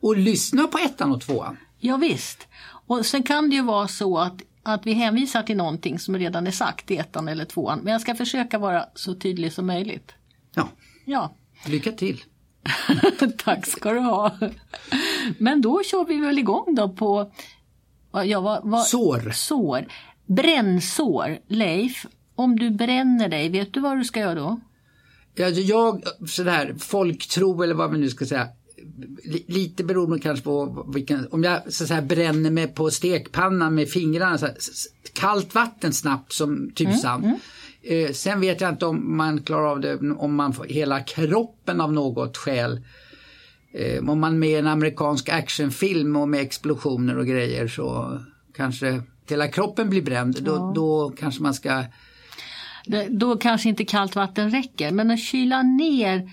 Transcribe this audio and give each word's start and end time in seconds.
och 0.00 0.16
lyssna 0.16 0.66
på 0.66 0.78
ettan 0.78 1.12
och 1.12 1.20
tvåan. 1.20 1.56
Ja, 1.78 1.96
visst. 1.96 2.48
Och 2.86 3.06
sen 3.06 3.22
kan 3.22 3.50
det 3.50 3.56
ju 3.56 3.62
vara 3.62 3.88
så 3.88 4.18
att, 4.18 4.42
att 4.62 4.86
vi 4.86 4.92
hänvisar 4.92 5.42
till 5.42 5.56
någonting 5.56 5.98
som 5.98 6.18
redan 6.18 6.46
är 6.46 6.50
sagt 6.50 6.90
i 6.90 6.96
ettan 6.96 7.28
eller 7.28 7.44
tvåan. 7.44 7.80
Men 7.82 7.92
jag 7.92 8.00
ska 8.00 8.14
försöka 8.14 8.58
vara 8.58 8.84
så 8.94 9.14
tydlig 9.14 9.52
som 9.52 9.66
möjligt. 9.66 10.12
Ja. 10.54 10.68
Ja. 11.04 11.36
Lycka 11.66 11.92
till. 11.92 12.22
Tack 13.38 13.66
ska 13.66 13.92
du 13.92 14.00
ha. 14.00 14.38
Men 15.38 15.62
då 15.62 15.82
kör 15.82 16.04
vi 16.04 16.20
väl 16.20 16.38
igång 16.38 16.74
då 16.74 16.88
på 16.88 17.32
ja, 18.24 18.40
vad, 18.40 18.60
vad, 18.64 18.86
sår. 18.86 19.30
sår. 19.30 19.86
Brännsår. 20.26 21.38
Leif, 21.48 22.06
om 22.34 22.58
du 22.58 22.70
bränner 22.70 23.28
dig, 23.28 23.48
vet 23.48 23.74
du 23.74 23.80
vad 23.80 23.98
du 23.98 24.04
ska 24.04 24.20
göra 24.20 24.34
då? 24.34 24.60
Ja, 25.34 25.48
jag, 25.48 26.02
sådär, 26.26 26.74
folktro 26.78 27.62
eller 27.62 27.74
vad 27.74 27.92
vi 27.92 27.98
nu 27.98 28.10
ska 28.10 28.26
säga. 28.26 28.48
Lite 29.46 29.84
beroende 29.84 30.18
kanske 30.18 30.44
på 30.44 30.86
vilken, 30.94 31.28
om 31.30 31.44
jag 31.44 31.72
så 31.72 31.86
säga, 31.86 32.02
bränner 32.02 32.50
mig 32.50 32.66
på 32.66 32.90
stekpannan 32.90 33.74
med 33.74 33.88
fingrarna, 33.88 34.38
så 34.38 34.46
här, 34.46 34.56
kallt 35.12 35.54
vatten 35.54 35.92
snabbt 35.92 36.32
som 36.32 36.70
tusan. 36.70 37.24
Mm, 37.24 37.36
mm. 37.82 38.06
Eh, 38.06 38.12
sen 38.12 38.40
vet 38.40 38.60
jag 38.60 38.70
inte 38.70 38.86
om 38.86 39.16
man 39.16 39.42
klarar 39.42 39.66
av 39.66 39.80
det 39.80 39.96
om 39.96 40.34
man 40.34 40.52
får 40.52 40.64
hela 40.64 41.00
kroppen 41.00 41.80
av 41.80 41.92
något 41.92 42.36
skäl. 42.36 42.80
Eh, 43.72 44.10
om 44.10 44.20
man 44.20 44.34
är 44.34 44.38
med 44.38 44.50
i 44.50 44.54
en 44.54 44.66
amerikansk 44.66 45.28
actionfilm 45.28 46.16
och 46.16 46.28
med 46.28 46.40
explosioner 46.40 47.18
och 47.18 47.26
grejer 47.26 47.68
så 47.68 48.18
kanske 48.56 49.02
hela 49.28 49.48
kroppen 49.48 49.90
blir 49.90 50.02
bränd. 50.02 50.36
Ja. 50.38 50.44
Då, 50.44 50.72
då 50.74 51.12
kanske 51.18 51.42
man 51.42 51.54
ska 51.54 51.84
då 53.10 53.36
kanske 53.36 53.68
inte 53.68 53.84
kallt 53.84 54.16
vatten 54.16 54.50
räcker. 54.50 54.90
Men 54.90 55.10
att 55.10 55.20
kyla 55.20 55.62
ner, 55.62 56.30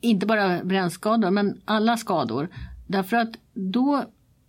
inte 0.00 0.26
bara 0.26 0.64
brännskador, 0.64 1.30
men 1.30 1.60
alla 1.64 1.96
skador. 1.96 2.48
Därför 2.86 3.16
att 3.16 3.30
då 3.54 4.04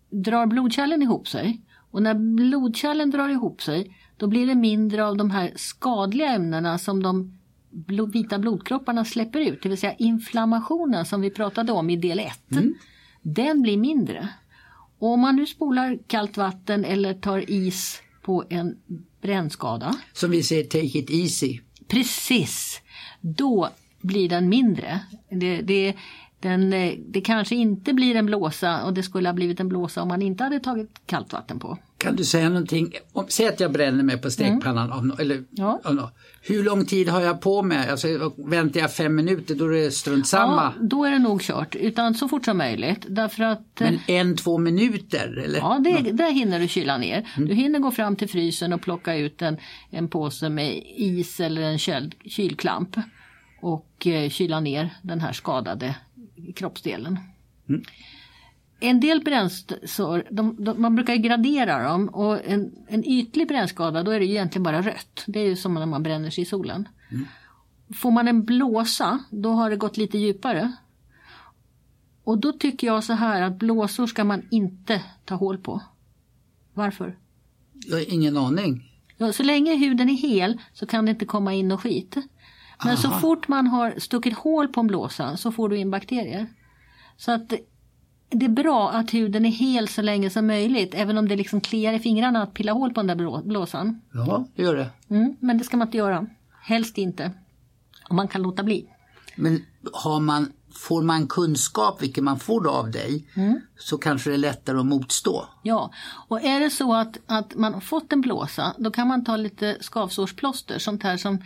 drar 0.09 0.45
blodkärlen 0.45 1.01
ihop 1.01 1.27
sig. 1.27 1.61
Och 1.91 2.03
när 2.03 2.13
blodkärlen 2.13 3.11
drar 3.11 3.29
ihop 3.29 3.61
sig, 3.61 3.97
då 4.17 4.27
blir 4.27 4.47
det 4.47 4.55
mindre 4.55 5.05
av 5.05 5.17
de 5.17 5.31
här 5.31 5.51
skadliga 5.55 6.29
ämnena 6.29 6.77
som 6.77 7.03
de 7.03 7.37
blod, 7.69 8.13
vita 8.13 8.39
blodkropparna 8.39 9.05
släpper 9.05 9.39
ut. 9.39 9.63
Det 9.63 9.69
vill 9.69 9.77
säga 9.77 9.93
inflammationen 9.93 11.05
som 11.05 11.21
vi 11.21 11.29
pratade 11.29 11.71
om 11.71 11.89
i 11.89 11.95
del 11.95 12.19
1. 12.19 12.51
Mm. 12.51 12.73
Den 13.21 13.61
blir 13.61 13.77
mindre. 13.77 14.29
Och 14.99 15.07
om 15.09 15.19
man 15.19 15.35
nu 15.35 15.45
spolar 15.45 15.97
kallt 16.07 16.37
vatten 16.37 16.85
eller 16.85 17.13
tar 17.13 17.49
is 17.49 18.01
på 18.21 18.43
en 18.49 18.77
brännskada. 19.25 19.95
Som 20.13 20.31
vi 20.31 20.43
säger 20.43 20.63
take 20.63 20.99
it 20.99 21.09
easy. 21.09 21.59
Precis. 21.87 22.81
Då 23.21 23.69
blir 24.01 24.29
den 24.29 24.49
mindre. 24.49 24.99
Det, 25.29 25.61
det, 25.61 25.93
den, 26.39 26.69
det 27.07 27.21
kanske 27.21 27.55
inte 27.55 27.93
blir 27.93 28.15
en 28.15 28.25
blåsa 28.25 28.83
och 28.83 28.93
det 28.93 29.03
skulle 29.03 29.29
ha 29.29 29.33
blivit 29.33 29.59
en 29.59 29.69
blåsa 29.69 30.01
om 30.01 30.07
man 30.07 30.21
inte 30.21 30.43
hade 30.43 30.59
tagit 30.59 30.89
kallt 31.05 31.33
vatten 31.33 31.59
på. 31.59 31.77
Kan 32.05 32.15
du 32.15 32.25
säga 32.25 32.49
någonting, 32.49 32.93
om, 33.13 33.25
säg 33.29 33.47
att 33.47 33.59
jag 33.59 33.71
bränner 33.71 34.03
mig 34.03 34.17
på 34.17 34.31
stekpannan, 34.31 34.91
mm. 34.91 35.11
av, 35.11 35.19
eller, 35.21 35.43
ja. 35.51 35.81
av, 35.83 36.09
hur 36.41 36.63
lång 36.63 36.85
tid 36.85 37.09
har 37.09 37.21
jag 37.21 37.41
på 37.41 37.63
mig? 37.63 37.89
Alltså, 37.89 38.33
väntar 38.37 38.79
jag 38.79 38.93
fem 38.93 39.15
minuter 39.15 39.55
då 39.55 39.65
är 39.65 39.69
det 39.69 39.91
strunt 39.91 40.27
samma? 40.27 40.73
Ja, 40.79 40.85
då 40.85 41.05
är 41.05 41.11
det 41.11 41.19
nog 41.19 41.41
kört, 41.41 41.75
utan 41.75 42.13
så 42.15 42.27
fort 42.27 42.45
som 42.45 42.57
möjligt. 42.57 43.05
Därför 43.09 43.43
att, 43.43 43.61
Men 43.79 43.99
en, 44.07 44.37
två 44.37 44.57
minuter? 44.57 45.43
Eller? 45.45 45.59
Ja, 45.59 45.81
det, 45.83 46.11
där 46.11 46.31
hinner 46.31 46.59
du 46.59 46.67
kyla 46.67 46.97
ner. 46.97 47.29
Mm. 47.37 47.49
Du 47.49 47.55
hinner 47.55 47.79
gå 47.79 47.91
fram 47.91 48.15
till 48.15 48.29
frysen 48.29 48.73
och 48.73 48.81
plocka 48.81 49.15
ut 49.15 49.41
en, 49.41 49.57
en 49.89 50.07
påse 50.07 50.49
med 50.49 50.83
is 50.95 51.39
eller 51.39 51.61
en 51.61 51.79
kyl, 51.79 52.13
kylklamp 52.25 52.95
och 53.61 54.07
eh, 54.07 54.29
kyla 54.29 54.59
ner 54.59 54.89
den 55.01 55.19
här 55.19 55.33
skadade 55.33 55.95
kroppsdelen. 56.55 57.19
Mm. 57.69 57.83
En 58.79 58.99
del 58.99 59.21
brännsår, 59.21 60.27
de, 60.31 60.63
de, 60.65 60.81
man 60.81 60.95
brukar 60.95 61.15
gradera 61.15 61.83
dem 61.83 62.09
och 62.09 62.45
en, 62.45 62.71
en 62.87 63.05
ytlig 63.05 63.47
brännskada 63.47 64.03
då 64.03 64.11
är 64.11 64.19
det 64.19 64.25
egentligen 64.25 64.63
bara 64.63 64.81
rött. 64.81 65.23
Det 65.27 65.39
är 65.39 65.45
ju 65.45 65.55
som 65.55 65.73
när 65.73 65.85
man 65.85 66.03
bränner 66.03 66.29
sig 66.29 66.41
i 66.41 66.45
solen. 66.45 66.87
Mm. 67.11 67.25
Får 67.95 68.11
man 68.11 68.27
en 68.27 68.43
blåsa 68.43 69.19
då 69.29 69.51
har 69.51 69.69
det 69.69 69.75
gått 69.75 69.97
lite 69.97 70.17
djupare. 70.17 70.71
Och 72.23 72.37
då 72.37 72.51
tycker 72.51 72.87
jag 72.87 73.03
så 73.03 73.13
här 73.13 73.41
att 73.41 73.59
blåsor 73.59 74.07
ska 74.07 74.23
man 74.23 74.41
inte 74.51 75.01
ta 75.25 75.35
hål 75.35 75.57
på. 75.57 75.81
Varför? 76.73 77.17
Jag 77.73 77.97
har 77.97 78.13
ingen 78.13 78.37
aning. 78.37 78.91
Ja, 79.17 79.33
så 79.33 79.43
länge 79.43 79.75
huden 79.75 80.09
är 80.09 80.13
hel 80.13 80.61
så 80.73 80.85
kan 80.85 81.05
det 81.05 81.11
inte 81.11 81.25
komma 81.25 81.53
in 81.53 81.67
något 81.67 81.81
skit. 81.81 82.15
Men 82.83 82.93
Aha. 82.93 82.97
så 82.97 83.09
fort 83.09 83.47
man 83.47 83.67
har 83.67 83.99
stuckit 83.99 84.37
hål 84.37 84.67
på 84.67 84.79
en 84.79 84.87
blåsa 84.87 85.37
så 85.37 85.51
får 85.51 85.69
du 85.69 85.77
in 85.77 85.91
bakterier. 85.91 86.47
Så 87.17 87.31
att 87.31 87.53
det 88.29 88.45
är 88.45 88.49
bra 88.49 88.89
att 88.91 89.13
huden 89.13 89.45
är 89.45 89.49
hel 89.49 89.87
så 89.87 90.01
länge 90.01 90.29
som 90.29 90.47
möjligt 90.47 90.93
även 90.93 91.17
om 91.17 91.27
det 91.27 91.35
liksom 91.35 91.61
kliar 91.61 91.93
i 91.93 91.99
fingrarna 91.99 92.43
att 92.43 92.53
pilla 92.53 92.71
hål 92.71 92.93
på 92.93 93.03
den 93.03 93.17
där 93.17 93.41
blåsan. 93.43 94.01
Ja, 94.13 94.47
det 94.55 94.63
gör 94.63 94.75
det. 94.75 94.89
Mm, 95.09 95.35
men 95.39 95.57
det 95.57 95.63
ska 95.63 95.77
man 95.77 95.87
inte 95.87 95.97
göra. 95.97 96.25
Helst 96.61 96.97
inte. 96.97 97.31
Om 98.09 98.15
man 98.15 98.27
kan 98.27 98.41
låta 98.41 98.63
bli. 98.63 98.85
Men 99.35 99.65
har 99.93 100.19
man, 100.19 100.51
får 100.71 101.01
man 101.01 101.27
kunskap, 101.27 102.01
vilket 102.01 102.23
man 102.23 102.39
får 102.39 102.69
av 102.69 102.91
dig, 102.91 103.27
mm. 103.35 103.61
så 103.77 103.97
kanske 103.97 104.29
det 104.29 104.35
är 104.35 104.37
lättare 104.37 104.77
att 104.77 104.85
motstå. 104.85 105.45
Ja, 105.63 105.91
och 106.27 106.41
är 106.41 106.59
det 106.59 106.69
så 106.69 106.93
att, 106.93 107.17
att 107.25 107.55
man 107.55 107.73
har 107.73 107.81
fått 107.81 108.13
en 108.13 108.21
blåsa 108.21 108.75
då 108.77 108.91
kan 108.91 109.07
man 109.07 109.25
ta 109.25 109.37
lite 109.37 109.77
skavsårsplåster, 109.81 110.79
sånt 110.79 111.03
här 111.03 111.17
som 111.17 111.43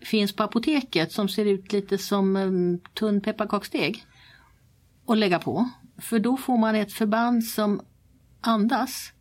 finns 0.00 0.32
på 0.32 0.42
apoteket 0.42 1.12
som 1.12 1.28
ser 1.28 1.44
ut 1.44 1.72
lite 1.72 1.98
som 1.98 2.36
um, 2.36 2.80
tunn 2.94 3.20
pepparkaksdeg 3.20 4.06
och 5.04 5.16
lägga 5.16 5.38
på. 5.38 5.68
För 6.00 6.18
då 6.18 6.36
får 6.36 6.58
man 6.58 6.74
ett 6.74 6.92
förband 6.92 7.44
som 7.44 7.80
andas 8.40 9.12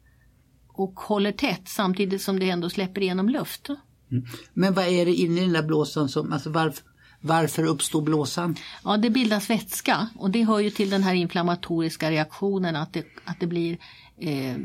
och 0.68 1.00
håller 1.00 1.32
tätt 1.32 1.68
samtidigt 1.68 2.22
som 2.22 2.40
det 2.40 2.50
ändå 2.50 2.70
släpper 2.70 3.02
igenom 3.02 3.30
luft. 3.30 3.70
Mm. 4.12 4.26
Men 4.54 4.74
vad 4.74 4.86
är 4.86 5.06
det 5.06 5.14
inne 5.14 5.42
i 5.42 5.44
den 5.44 5.54
där 5.54 5.64
blåsan 5.64 6.10
som, 6.10 6.34
alltså 6.34 6.50
varför, 6.50 6.84
varför 7.22 7.64
uppstår 7.64 8.02
blåsan? 8.02 8.56
Ja, 8.84 8.98
det 8.98 9.10
bildas 9.10 9.50
vätska 9.50 10.10
och 10.16 10.30
det 10.30 10.44
hör 10.44 10.60
ju 10.60 10.70
till 10.70 10.90
den 10.90 11.04
här 11.04 11.14
inflammatoriska 11.14 12.12
reaktionen 12.12 12.76
att 12.76 12.94
det, 12.94 13.06
att 13.26 13.40
det 13.40 13.48
blir 13.48 13.78
eh, 14.18 14.56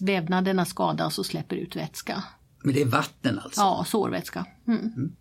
vävnaderna 0.00 0.64
skadas 0.64 1.18
och 1.18 1.26
släpper 1.26 1.56
ut 1.56 1.76
vätska. 1.76 2.22
Men 2.64 2.74
det 2.74 2.80
är 2.80 2.86
vatten 2.86 3.38
alltså? 3.38 3.60
Ja, 3.60 3.84
sårvätska. 3.88 4.46
Mm. 4.66 4.80
Mm. 4.80 5.12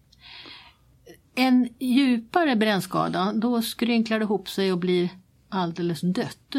en 1.35 1.69
djupare 1.79 2.55
brännskada, 2.55 3.33
då 3.33 3.61
skrynklar 3.61 4.19
det 4.19 4.23
ihop 4.23 4.49
sig 4.49 4.71
och 4.71 4.77
blir 4.77 5.09
alldeles 5.49 6.01
dött. 6.01 6.55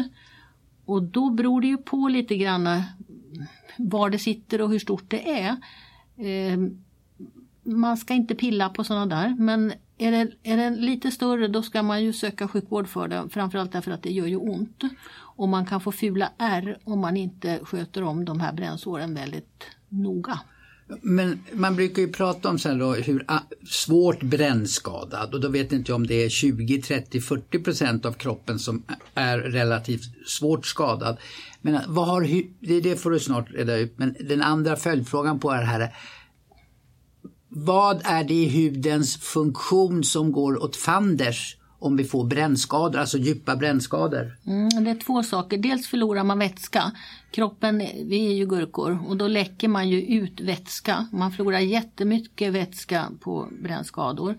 Och 0.85 1.03
då 1.03 1.29
beror 1.29 1.61
det 1.61 1.67
ju 1.67 1.77
på 1.77 2.07
lite 2.07 2.37
grann 2.37 2.67
eh, 2.67 2.81
var 3.77 4.09
det 4.09 4.19
sitter 4.19 4.61
och 4.61 4.69
hur 4.69 4.79
stort 4.79 5.09
det 5.09 5.41
är. 5.41 5.55
Eh, 6.17 6.59
man 7.63 7.97
ska 7.97 8.13
inte 8.13 8.35
pilla 8.35 8.69
på 8.69 8.83
sådana 8.83 9.05
där 9.05 9.35
men 9.39 9.73
är 9.97 10.11
det, 10.11 10.31
är 10.43 10.57
det 10.57 10.69
lite 10.69 11.11
större 11.11 11.47
då 11.47 11.61
ska 11.61 11.83
man 11.83 12.03
ju 12.03 12.13
söka 12.13 12.47
sjukvård 12.47 12.87
för 12.87 13.07
det. 13.07 13.29
Framförallt 13.29 13.71
därför 13.71 13.91
att 13.91 14.03
det 14.03 14.11
gör 14.11 14.27
ju 14.27 14.35
ont. 14.35 14.83
Och 15.13 15.49
man 15.49 15.65
kan 15.65 15.81
få 15.81 15.91
fula 15.91 16.31
ärr 16.37 16.77
om 16.83 16.99
man 16.99 17.17
inte 17.17 17.59
sköter 17.63 18.03
om 18.03 18.25
de 18.25 18.39
här 18.39 18.53
brännsåren 18.53 19.13
väldigt 19.13 19.65
noga. 19.89 20.39
Men 21.01 21.43
man 21.53 21.75
brukar 21.75 22.01
ju 22.01 22.11
prata 22.11 22.49
om 22.49 22.59
sen 22.59 22.79
då 22.79 22.93
hur 22.93 23.25
ah, 23.27 23.39
svårt 23.69 24.23
brännskadad. 24.23 25.33
Och 25.33 25.41
då 25.41 25.47
vet 25.47 25.71
inte 25.71 25.91
jag 25.91 25.95
om 25.95 26.07
det 26.07 26.25
är 26.25 26.29
20, 26.29 26.81
30, 26.81 27.21
40 27.21 27.59
procent 27.59 28.05
av 28.05 28.13
kroppen 28.13 28.59
som 28.59 28.83
är 29.13 29.37
relativt 29.37 30.27
svårt 30.27 30.65
skadad. 30.65 31.17
Men 31.61 31.75
ah, 31.75 31.81
vad 31.87 32.07
har, 32.07 32.21
det, 32.59 32.81
det 32.81 32.95
får 32.95 33.11
du 33.11 33.19
snart 33.19 33.51
reda 33.51 33.77
ut, 33.77 33.93
men 33.97 34.15
den 34.19 34.41
andra 34.41 34.75
följdfrågan 34.75 35.39
på 35.39 35.53
det 35.53 35.65
här 35.65 35.79
är 35.79 35.95
vad 37.53 38.01
är 38.03 38.23
det 38.23 38.33
i 38.33 38.49
hudens 38.49 39.17
funktion 39.17 40.03
som 40.03 40.31
går 40.31 40.63
åt 40.63 40.75
fanders? 40.75 41.57
Om 41.81 41.97
vi 41.97 42.03
får 42.03 42.23
brännskador, 42.23 42.99
alltså 42.99 43.17
djupa 43.17 43.55
brännskador? 43.55 44.37
Mm, 44.45 44.83
det 44.83 44.91
är 44.91 44.95
två 44.95 45.23
saker. 45.23 45.57
Dels 45.57 45.87
förlorar 45.87 46.23
man 46.23 46.39
vätska. 46.39 46.91
Kroppen, 47.31 47.77
vi 48.05 48.27
är 48.27 48.33
ju 48.33 48.45
gurkor 48.45 48.99
och 49.07 49.17
då 49.17 49.27
läcker 49.27 49.67
man 49.67 49.89
ju 49.89 50.01
ut 50.01 50.41
vätska. 50.41 51.07
Man 51.11 51.31
förlorar 51.31 51.59
jättemycket 51.59 52.53
vätska 52.53 53.05
på 53.19 53.47
brännskador. 53.63 54.35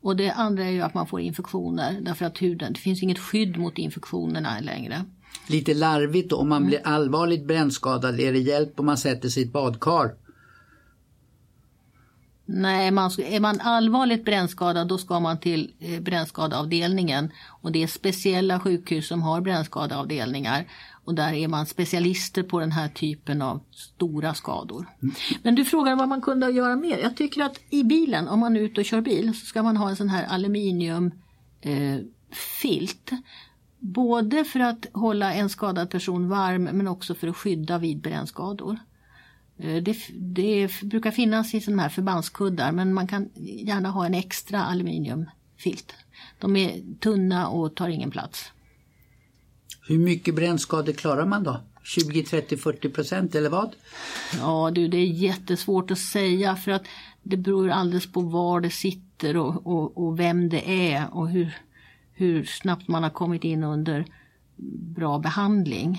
Och 0.00 0.16
det 0.16 0.30
andra 0.30 0.64
är 0.64 0.70
ju 0.70 0.80
att 0.80 0.94
man 0.94 1.06
får 1.06 1.20
infektioner 1.20 2.00
därför 2.02 2.24
att 2.24 2.42
huden, 2.42 2.72
det 2.72 2.80
finns 2.80 3.02
inget 3.02 3.18
skydd 3.18 3.56
mot 3.56 3.78
infektionerna 3.78 4.60
längre. 4.60 5.04
Lite 5.46 5.74
larvigt 5.74 6.30
då, 6.30 6.36
om 6.36 6.48
man 6.48 6.56
mm. 6.56 6.68
blir 6.68 6.80
allvarligt 6.84 7.46
brännskadad, 7.46 8.20
är 8.20 8.32
det 8.32 8.38
hjälp 8.38 8.80
om 8.80 8.86
man 8.86 8.98
sätter 8.98 9.28
sig 9.28 9.42
i 9.42 9.46
ett 9.46 9.52
badkar? 9.52 10.14
Nej, 12.52 12.90
man, 12.90 13.10
är 13.18 13.40
man 13.40 13.60
allvarligt 13.60 14.24
brännskadad 14.24 14.88
då 14.88 14.98
ska 14.98 15.20
man 15.20 15.40
till 15.40 15.74
eh, 15.78 16.00
brännskadeavdelningen. 16.00 17.32
Och 17.48 17.72
det 17.72 17.82
är 17.82 17.86
speciella 17.86 18.60
sjukhus 18.60 19.08
som 19.08 19.22
har 19.22 19.40
brännskadeavdelningar. 19.40 20.66
Och 21.04 21.14
där 21.14 21.32
är 21.32 21.48
man 21.48 21.66
specialister 21.66 22.42
på 22.42 22.60
den 22.60 22.72
här 22.72 22.88
typen 22.88 23.42
av 23.42 23.60
stora 23.70 24.34
skador. 24.34 24.86
Mm. 25.02 25.14
Men 25.42 25.54
du 25.54 25.64
frågar 25.64 25.96
vad 25.96 26.08
man 26.08 26.20
kunde 26.20 26.50
göra 26.50 26.76
mer. 26.76 26.98
Jag 26.98 27.16
tycker 27.16 27.42
att 27.42 27.60
i 27.70 27.84
bilen, 27.84 28.28
om 28.28 28.40
man 28.40 28.56
är 28.56 28.60
ute 28.60 28.80
och 28.80 28.86
kör 28.86 29.00
bil, 29.00 29.34
så 29.34 29.46
ska 29.46 29.62
man 29.62 29.76
ha 29.76 29.90
en 29.90 29.96
sån 29.96 30.08
här 30.08 30.24
aluminiumfilt. 30.24 33.12
Eh, 33.12 33.18
Både 33.82 34.44
för 34.44 34.60
att 34.60 34.86
hålla 34.92 35.34
en 35.34 35.48
skadad 35.48 35.90
person 35.90 36.28
varm 36.28 36.64
men 36.64 36.88
också 36.88 37.14
för 37.14 37.28
att 37.28 37.36
skydda 37.36 37.78
vid 37.78 38.00
brännskador. 38.00 38.78
Eh, 39.62 39.82
det, 39.82 39.96
det, 40.12 40.80
brukar 40.82 41.10
finnas 41.10 41.54
i 41.54 41.60
sådana 41.60 41.82
här 41.82 41.88
förbandskuddar 41.88 42.72
men 42.72 42.94
man 42.94 43.06
kan 43.06 43.30
gärna 43.34 43.90
ha 43.90 44.06
en 44.06 44.14
extra 44.14 44.64
aluminiumfilt. 44.64 45.94
De 46.38 46.56
är 46.56 46.98
tunna 47.00 47.48
och 47.48 47.74
tar 47.74 47.88
ingen 47.88 48.10
plats. 48.10 48.52
Hur 49.88 49.98
mycket 49.98 50.34
brännskador 50.34 50.92
klarar 50.92 51.26
man 51.26 51.42
då? 51.44 51.60
20, 51.82 52.22
30, 52.22 52.56
40 52.56 52.88
procent 52.88 53.34
eller 53.34 53.50
vad? 53.50 53.74
Ja 54.38 54.70
du, 54.74 54.88
det 54.88 54.96
är 54.96 55.06
jättesvårt 55.06 55.90
att 55.90 55.98
säga 55.98 56.56
för 56.56 56.70
att 56.70 56.84
det 57.22 57.36
beror 57.36 57.70
alldeles 57.70 58.12
på 58.12 58.20
var 58.20 58.60
det 58.60 58.70
sitter 58.70 59.36
och, 59.36 59.66
och, 59.66 59.98
och 59.98 60.20
vem 60.20 60.48
det 60.48 60.92
är 60.92 61.14
och 61.14 61.28
hur, 61.28 61.56
hur 62.12 62.44
snabbt 62.44 62.88
man 62.88 63.02
har 63.02 63.10
kommit 63.10 63.44
in 63.44 63.64
under 63.64 64.04
bra 64.96 65.18
behandling. 65.18 65.98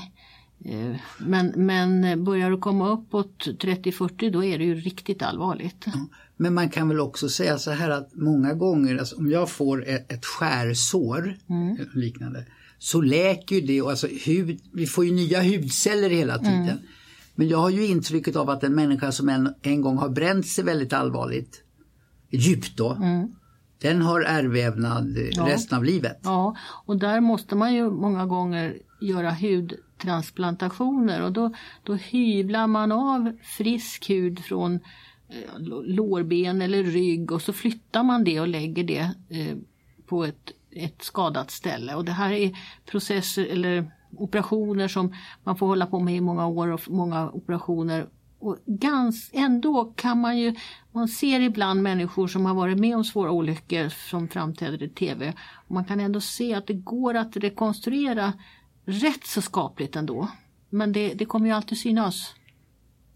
Eh, 0.65 0.95
men, 1.17 1.53
men 1.55 2.23
börjar 2.23 2.51
det 2.51 2.57
komma 2.57 2.89
uppåt 2.89 3.47
30-40 3.47 4.31
då 4.31 4.43
är 4.43 4.57
det 4.57 4.63
ju 4.65 4.75
riktigt 4.75 5.21
allvarligt. 5.21 5.85
Men 6.37 6.53
man 6.53 6.69
kan 6.69 6.89
väl 6.89 6.99
också 6.99 7.29
säga 7.29 7.57
så 7.57 7.71
här 7.71 7.89
att 7.89 8.15
många 8.15 8.53
gånger, 8.53 8.97
alltså 8.97 9.15
om 9.15 9.31
jag 9.31 9.49
får 9.49 9.87
ett, 9.87 10.11
ett 10.11 10.25
skärsår 10.25 11.37
mm. 11.49 11.77
liknande, 11.93 12.45
så 12.77 13.01
läker 13.01 13.55
ju 13.55 13.61
det 13.61 13.81
och 13.81 13.89
alltså 13.89 14.07
hud, 14.25 14.59
vi 14.73 14.85
får 14.85 15.05
ju 15.05 15.11
nya 15.11 15.43
hudceller 15.43 16.09
hela 16.09 16.37
tiden. 16.37 16.61
Mm. 16.63 16.77
Men 17.35 17.47
jag 17.47 17.57
har 17.57 17.69
ju 17.69 17.85
intrycket 17.85 18.35
av 18.35 18.49
att 18.49 18.63
en 18.63 18.75
människa 18.75 19.11
som 19.11 19.29
en, 19.29 19.53
en 19.61 19.81
gång 19.81 19.97
har 19.97 20.09
bränt 20.09 20.47
sig 20.47 20.63
väldigt 20.63 20.93
allvarligt, 20.93 21.63
djupt 22.31 22.77
då, 22.77 22.91
mm. 22.91 23.35
Den 23.81 24.01
har 24.01 24.21
ärrvävnad 24.21 25.17
ja. 25.31 25.47
resten 25.47 25.77
av 25.77 25.83
livet. 25.83 26.19
Ja, 26.23 26.55
och 26.85 26.97
där 26.97 27.21
måste 27.21 27.55
man 27.55 27.73
ju 27.73 27.89
många 27.89 28.25
gånger 28.25 28.77
göra 29.01 29.31
hud 29.31 29.73
transplantationer 29.97 31.21
och 31.21 31.31
då, 31.31 31.53
då 31.83 31.93
hyvlar 31.93 32.67
man 32.67 32.91
av 32.91 33.37
frisk 33.43 34.09
hud 34.09 34.39
från 34.39 34.75
eh, 35.29 35.59
lårben 35.85 36.61
eller 36.61 36.83
rygg 36.83 37.31
och 37.31 37.41
så 37.41 37.53
flyttar 37.53 38.03
man 38.03 38.23
det 38.23 38.39
och 38.39 38.47
lägger 38.47 38.83
det 38.83 39.11
eh, 39.29 39.57
på 40.05 40.25
ett, 40.25 40.51
ett 40.71 41.03
skadat 41.03 41.51
ställe. 41.51 41.95
Och 41.95 42.05
det 42.05 42.11
här 42.11 42.31
är 42.31 42.57
processer 42.85 43.45
eller 43.45 43.91
operationer 44.17 44.87
som 44.87 45.13
man 45.43 45.57
får 45.57 45.67
hålla 45.67 45.85
på 45.85 45.99
med 45.99 46.15
i 46.15 46.21
många 46.21 46.47
år 46.47 46.67
och 46.67 46.81
många 46.87 47.29
operationer. 47.29 48.07
Och 48.41 48.57
gans, 48.65 49.29
ändå 49.33 49.93
kan 49.95 50.21
man 50.21 50.39
ju, 50.39 50.55
man 50.91 51.07
ser 51.07 51.39
ibland 51.39 51.81
människor 51.83 52.27
som 52.27 52.45
har 52.45 52.53
varit 52.53 52.79
med 52.79 52.95
om 52.95 53.03
svåra 53.03 53.31
olyckor 53.31 53.89
som 53.89 54.27
framträder 54.27 54.83
i 54.83 54.89
tv. 54.89 55.33
Och 55.67 55.71
man 55.71 55.85
kan 55.85 55.99
ändå 55.99 56.21
se 56.21 56.53
att 56.53 56.67
det 56.67 56.73
går 56.73 57.13
att 57.13 57.37
rekonstruera 57.37 58.33
rätt 58.85 59.25
så 59.25 59.41
skapligt 59.41 59.95
ändå. 59.95 60.27
Men 60.69 60.91
det, 60.91 61.13
det 61.13 61.25
kommer 61.25 61.47
ju 61.47 61.51
alltid 61.51 61.77
synas. 61.77 62.35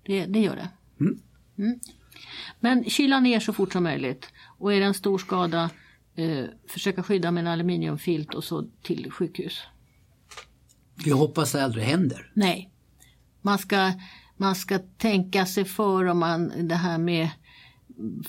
Det, 0.03 0.25
det 0.25 0.39
gör 0.39 0.55
det. 0.55 0.69
Mm. 0.99 1.19
Mm. 1.57 1.79
Men 2.59 2.89
kyla 2.89 3.19
ner 3.19 3.39
så 3.39 3.53
fort 3.53 3.73
som 3.73 3.83
möjligt. 3.83 4.29
Och 4.57 4.73
är 4.73 4.79
det 4.79 4.85
en 4.85 4.93
stor 4.93 5.17
skada, 5.17 5.69
eh, 6.15 6.45
försöka 6.67 7.03
skydda 7.03 7.31
med 7.31 7.41
en 7.41 7.47
aluminiumfilt 7.47 8.33
och 8.33 8.43
så 8.43 8.67
till 8.81 9.11
sjukhus. 9.11 9.61
Vi 11.05 11.11
hoppas 11.11 11.51
det 11.51 11.63
aldrig 11.63 11.85
händer. 11.85 12.31
Nej. 12.33 12.71
Man 13.41 13.57
ska, 13.57 13.93
man 14.37 14.55
ska 14.55 14.79
tänka 14.79 15.45
sig 15.45 15.65
för 15.65 16.05
om 16.05 16.19
man 16.19 16.67
det 16.67 16.75
här 16.75 16.97
med 16.97 17.29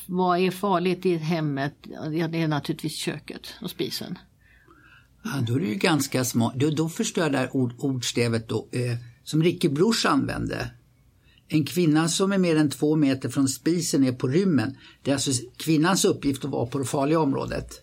vad 0.06 0.38
är 0.38 0.50
farligt 0.50 1.06
i 1.06 1.16
hemmet? 1.16 1.74
Ja, 2.12 2.28
det 2.28 2.42
är 2.42 2.48
naturligtvis 2.48 2.96
köket 2.96 3.54
och 3.60 3.70
spisen. 3.70 4.18
Ja, 5.24 5.40
då 5.46 5.54
är 5.54 5.60
det 5.60 5.66
ju 5.66 5.74
ganska 5.74 6.24
smart. 6.24 6.54
Då, 6.56 6.70
då 6.70 6.88
förstår 6.88 7.24
jag 7.24 7.32
det 7.32 7.38
här 7.38 7.56
ord, 7.56 7.72
ordstävet 7.78 8.48
då, 8.48 8.68
eh, 8.72 8.96
som 9.24 9.42
Ricky 9.42 9.68
Bruch 9.68 10.06
använde. 10.06 10.70
En 11.48 11.64
kvinna 11.64 12.08
som 12.08 12.32
är 12.32 12.38
mer 12.38 12.56
än 12.56 12.70
två 12.70 12.96
meter 12.96 13.28
från 13.28 13.48
spisen 13.48 14.04
är 14.04 14.12
på 14.12 14.28
rymmen. 14.28 14.76
Det 15.02 15.10
är 15.10 15.14
alltså 15.14 15.30
kvinnans 15.56 16.04
uppgift 16.04 16.44
att 16.44 16.50
vara 16.50 16.66
på 16.66 16.78
det 16.78 16.84
farliga 16.84 17.20
området. 17.20 17.82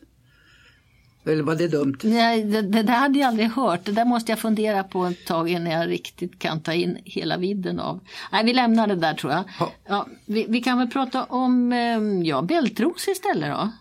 Eller 1.26 1.44
var 1.44 1.56
det 1.56 1.68
dumt? 1.68 1.98
Nej, 2.04 2.44
det, 2.44 2.62
det 2.62 2.84
där 2.84 2.94
hade 2.94 3.20
jag 3.20 3.28
aldrig 3.28 3.50
hört. 3.50 3.86
Det 3.86 3.92
där 3.92 4.06
måste 4.06 4.32
jag 4.32 4.40
fundera 4.40 4.84
på 4.84 5.06
ett 5.06 5.26
tag 5.26 5.50
innan 5.50 5.74
jag 5.74 5.90
riktigt 5.90 6.40
kan 6.40 6.62
ta 6.62 6.74
in 6.74 6.98
hela 7.04 7.38
vidden 7.38 7.80
av. 7.80 8.00
Nej, 8.32 8.46
vi 8.46 8.54
lämnar 8.54 8.88
det 8.88 8.96
där 8.96 9.14
tror 9.14 9.34
jag. 9.34 9.44
Ja, 9.88 10.08
vi, 10.26 10.46
vi, 10.50 10.62
kan 10.62 10.78
väl 10.78 10.88
prata 10.88 11.24
om 11.24 11.74
eh, 11.74 12.28
ja, 12.28 12.42
bältros 12.42 13.08
istället 13.08 13.52
då. 13.52 13.72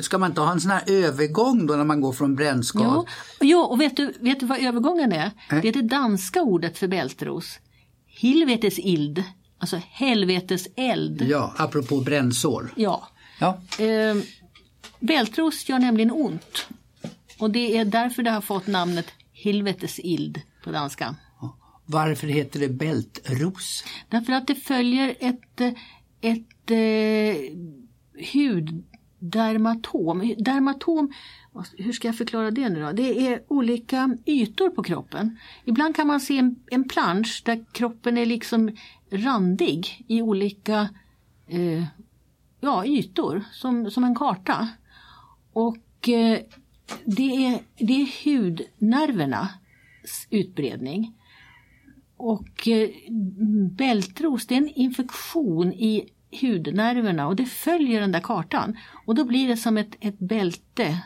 Ska 0.00 0.18
man 0.18 0.30
inte 0.30 0.40
ha 0.40 0.52
en 0.52 0.60
sån 0.60 0.70
här 0.70 0.82
övergång 0.86 1.66
då 1.66 1.74
när 1.74 1.84
man 1.84 2.00
går 2.00 2.12
från 2.12 2.34
brännskad? 2.34 2.82
Jo, 2.84 3.06
jo 3.40 3.58
och 3.58 3.80
vet 3.80 3.96
du, 3.96 4.12
vet 4.20 4.40
du 4.40 4.46
vad 4.46 4.58
övergången 4.58 5.12
är? 5.12 5.30
Äh? 5.50 5.60
Det 5.62 5.68
är 5.68 5.72
det 5.72 5.82
danska 5.82 6.42
ordet 6.42 6.78
för 6.78 6.88
bältros. 6.88 7.58
Hilvetes 8.06 8.78
ild, 8.78 9.22
alltså 9.58 9.80
helvetes 9.90 10.68
eld. 10.76 11.22
Ja, 11.22 11.54
apropå 11.56 12.00
brännsår. 12.00 12.72
Ja. 12.76 13.08
ja. 13.40 13.60
Eh, 13.78 14.16
bältros 15.00 15.68
gör 15.68 15.78
nämligen 15.78 16.10
ont. 16.10 16.68
Och 17.38 17.50
det 17.50 17.76
är 17.76 17.84
därför 17.84 18.22
det 18.22 18.30
har 18.30 18.40
fått 18.40 18.66
namnet 18.66 19.06
Hilvetes 19.32 19.98
ild 19.98 20.42
på 20.64 20.70
danska. 20.70 21.16
Varför 21.86 22.26
heter 22.26 22.60
det 22.60 22.68
bältros? 22.68 23.84
Därför 24.08 24.32
att 24.32 24.46
det 24.46 24.54
följer 24.54 25.14
ett, 25.20 25.60
ett 26.20 26.70
eh, 26.70 27.36
hud 28.32 28.84
dermatom. 29.18 30.34
Dermatom, 30.38 31.12
hur 31.76 31.92
ska 31.92 32.08
jag 32.08 32.18
förklara 32.18 32.50
det 32.50 32.68
nu 32.68 32.82
då? 32.82 32.92
Det 32.92 33.26
är 33.26 33.42
olika 33.48 34.16
ytor 34.26 34.70
på 34.70 34.82
kroppen. 34.82 35.38
Ibland 35.64 35.96
kan 35.96 36.06
man 36.06 36.20
se 36.20 36.38
en, 36.38 36.56
en 36.70 36.88
plansch 36.88 37.42
där 37.44 37.64
kroppen 37.72 38.18
är 38.18 38.26
liksom 38.26 38.76
randig 39.10 40.04
i 40.08 40.22
olika 40.22 40.88
eh, 41.46 41.84
ja, 42.60 42.86
ytor, 42.86 43.44
som, 43.52 43.90
som 43.90 44.04
en 44.04 44.14
karta. 44.14 44.68
Och 45.58 46.08
eh, 46.08 46.38
det, 47.04 47.46
är, 47.46 47.60
det 47.78 48.02
är 48.02 48.24
hudnervernas 48.24 49.50
utbredning. 50.30 51.14
Och 52.16 52.68
eh, 52.68 52.88
bältros 53.70 54.46
det 54.46 54.54
är 54.54 54.58
en 54.58 54.68
infektion 54.68 55.72
i 55.72 56.08
hudnerverna 56.40 57.26
och 57.26 57.36
det 57.36 57.46
följer 57.46 58.00
den 58.00 58.12
där 58.12 58.20
kartan. 58.20 58.76
Och 59.06 59.14
då 59.14 59.24
blir 59.24 59.48
det 59.48 59.56
som 59.56 59.76
ett, 59.76 59.96
ett 60.00 60.18
bälte. 60.18 61.02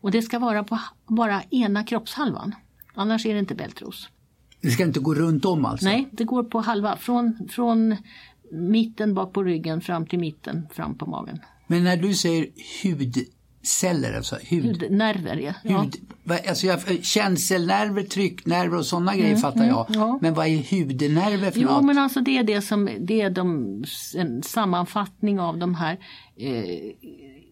Och 0.00 0.10
det 0.10 0.22
ska 0.22 0.38
vara 0.38 0.64
på 0.64 0.78
bara 1.06 1.42
ena 1.50 1.84
kroppshalvan. 1.84 2.54
Annars 2.94 3.26
är 3.26 3.34
det 3.34 3.40
inte 3.40 3.54
bältros. 3.54 4.08
Det 4.60 4.70
ska 4.70 4.82
inte 4.82 5.00
gå 5.00 5.14
runt 5.14 5.44
om 5.44 5.64
alltså? 5.64 5.86
Nej, 5.86 6.08
det 6.12 6.24
går 6.24 6.44
på 6.44 6.60
halva. 6.60 6.96
Från, 6.96 7.48
från 7.50 7.96
mitten 8.52 9.14
bak 9.14 9.32
på 9.32 9.42
ryggen 9.42 9.80
fram 9.80 10.06
till 10.06 10.18
mitten 10.18 10.68
fram 10.72 10.98
på 10.98 11.06
magen. 11.06 11.40
Men 11.66 11.84
när 11.84 11.96
du 11.96 12.14
säger 12.14 12.48
hudceller, 13.66 14.16
alltså 14.16 14.36
hud, 14.42 14.82
Hudnerver, 14.82 15.36
ja. 15.36 15.52
ja. 15.62 15.80
hud, 15.80 16.48
alltså 16.48 16.66
jag, 16.66 17.04
känselnerver, 17.04 18.02
trycknerver 18.02 18.78
och 18.78 18.86
sådana 18.86 19.16
grejer 19.16 19.36
fattar 19.36 19.64
jag. 19.64 19.90
Mm, 19.90 20.00
ja. 20.00 20.18
Men 20.22 20.34
vad 20.34 20.46
är 20.46 20.70
hudnerver 20.70 21.50
för 21.50 21.60
Jo 21.60 21.68
något? 21.68 21.84
men 21.84 21.98
alltså 21.98 22.20
det 22.20 22.38
är 22.38 22.44
det 22.44 22.62
som 22.62 22.88
det 23.00 23.20
är 23.20 23.30
de, 23.30 23.84
en 24.16 24.42
sammanfattning 24.42 25.40
av 25.40 25.58
de 25.58 25.74
här 25.74 25.98
eh, 26.36 26.54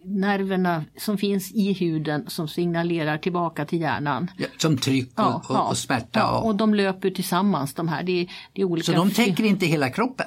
nerverna 0.05 0.85
som 0.97 1.19
finns 1.19 1.53
i 1.53 1.73
huden 1.73 2.25
som 2.29 2.49
signalerar 2.49 3.19
tillbaka 3.19 3.65
till 3.65 3.81
hjärnan. 3.81 4.31
Ja, 4.37 4.47
som 4.57 4.79
tryck 4.79 5.09
och, 5.09 5.25
Ja, 5.25 5.43
och, 5.49 5.71
och 5.71 5.79
smärta. 5.79 6.19
Ja, 6.19 6.39
och, 6.39 6.47
och 6.47 6.57
de 6.57 6.75
löper 6.75 7.11
tillsammans 7.11 7.75
de 7.75 7.89
här. 7.89 8.03
Det 8.03 8.21
är, 8.21 8.29
det 8.53 8.61
är 8.61 8.65
olika 8.65 8.85
så 8.85 8.93
de 8.93 9.11
täcker 9.11 9.45
inte 9.45 9.67
hela 9.67 9.91
kroppen? 9.91 10.27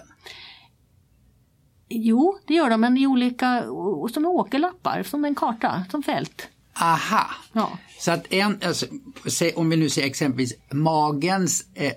Jo, 1.90 2.38
det 2.48 2.54
gör 2.54 2.70
de, 2.70 2.82
men 2.82 2.98
i 2.98 3.08
olika, 3.08 3.64
som 4.14 4.26
åkerlappar, 4.26 5.04
som 5.04 5.26
en 5.26 5.36
karta, 5.36 5.86
som 5.92 6.04
fält. 6.04 6.48
Aha! 6.82 7.28
Ja. 7.54 7.70
Så 8.00 8.12
att 8.12 8.34
en, 8.34 8.60
alltså, 8.66 8.86
om 9.56 9.70
vi 9.70 9.78
nu 9.78 9.90
säger 9.90 10.08
exempelvis 10.08 10.54
magens 10.72 11.66
eh, 11.74 11.92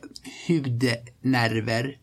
hudnerver, 0.49 1.97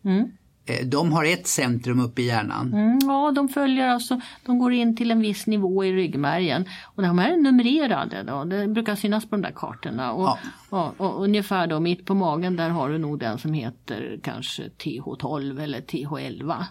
eh, 0.66 0.86
de 0.86 1.12
har 1.12 1.24
ett 1.24 1.46
centrum 1.46 2.00
uppe 2.00 2.22
i 2.22 2.26
hjärnan. 2.26 2.72
Mm, 2.74 2.98
ja, 3.02 3.32
de 3.34 3.48
följer 3.48 3.88
alltså, 3.88 4.20
de 4.46 4.58
går 4.58 4.72
in 4.72 4.96
till 4.96 5.10
en 5.10 5.20
viss 5.20 5.46
nivå 5.46 5.84
i 5.84 5.92
ryggmärgen. 5.92 6.64
Och 6.84 7.02
de 7.02 7.18
här 7.18 7.32
är 7.32 7.36
numrerade 7.36 8.22
då, 8.22 8.44
det 8.44 8.68
brukar 8.68 8.94
synas 8.94 9.24
på 9.24 9.36
de 9.36 9.42
där 9.42 9.52
kartorna. 9.56 10.12
Och, 10.12 10.24
Ja. 10.24 10.38
ja, 10.70 10.92
och 10.96 11.22
ungefär 11.24 11.66
då 11.66 11.80
mitt 11.80 12.06
på 12.06 12.14
magen 12.14 12.56
där 12.56 12.68
har 12.68 12.88
du 12.88 12.98
nog 12.98 13.18
den 13.18 13.38
som 13.38 13.52
heter 13.52 14.20
kanske 14.22 14.62
TH12 14.62 15.62
eller 15.62 15.80
TH11. 15.80 16.64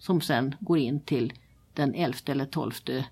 Som 0.00 0.20
sen 0.20 0.54
går 0.60 0.78
in 0.78 1.00
till 1.00 1.32
den 1.74 1.94
elfte 1.94 2.32
eller 2.32 2.46
tolfte 2.46 3.04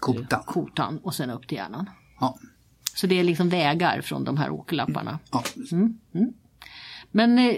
Kotan. 0.00 0.42
kotan 0.46 0.98
och 0.98 1.14
sen 1.14 1.30
upp 1.30 1.48
till 1.48 1.56
hjärnan. 1.56 1.90
Ja. 2.20 2.38
Så 2.94 3.06
det 3.06 3.20
är 3.20 3.24
liksom 3.24 3.48
vägar 3.48 4.00
från 4.00 4.24
de 4.24 4.36
här 4.36 4.50
åkerlapparna. 4.50 5.18
Ja. 5.32 5.44
Men 7.10 7.38
eh, 7.38 7.56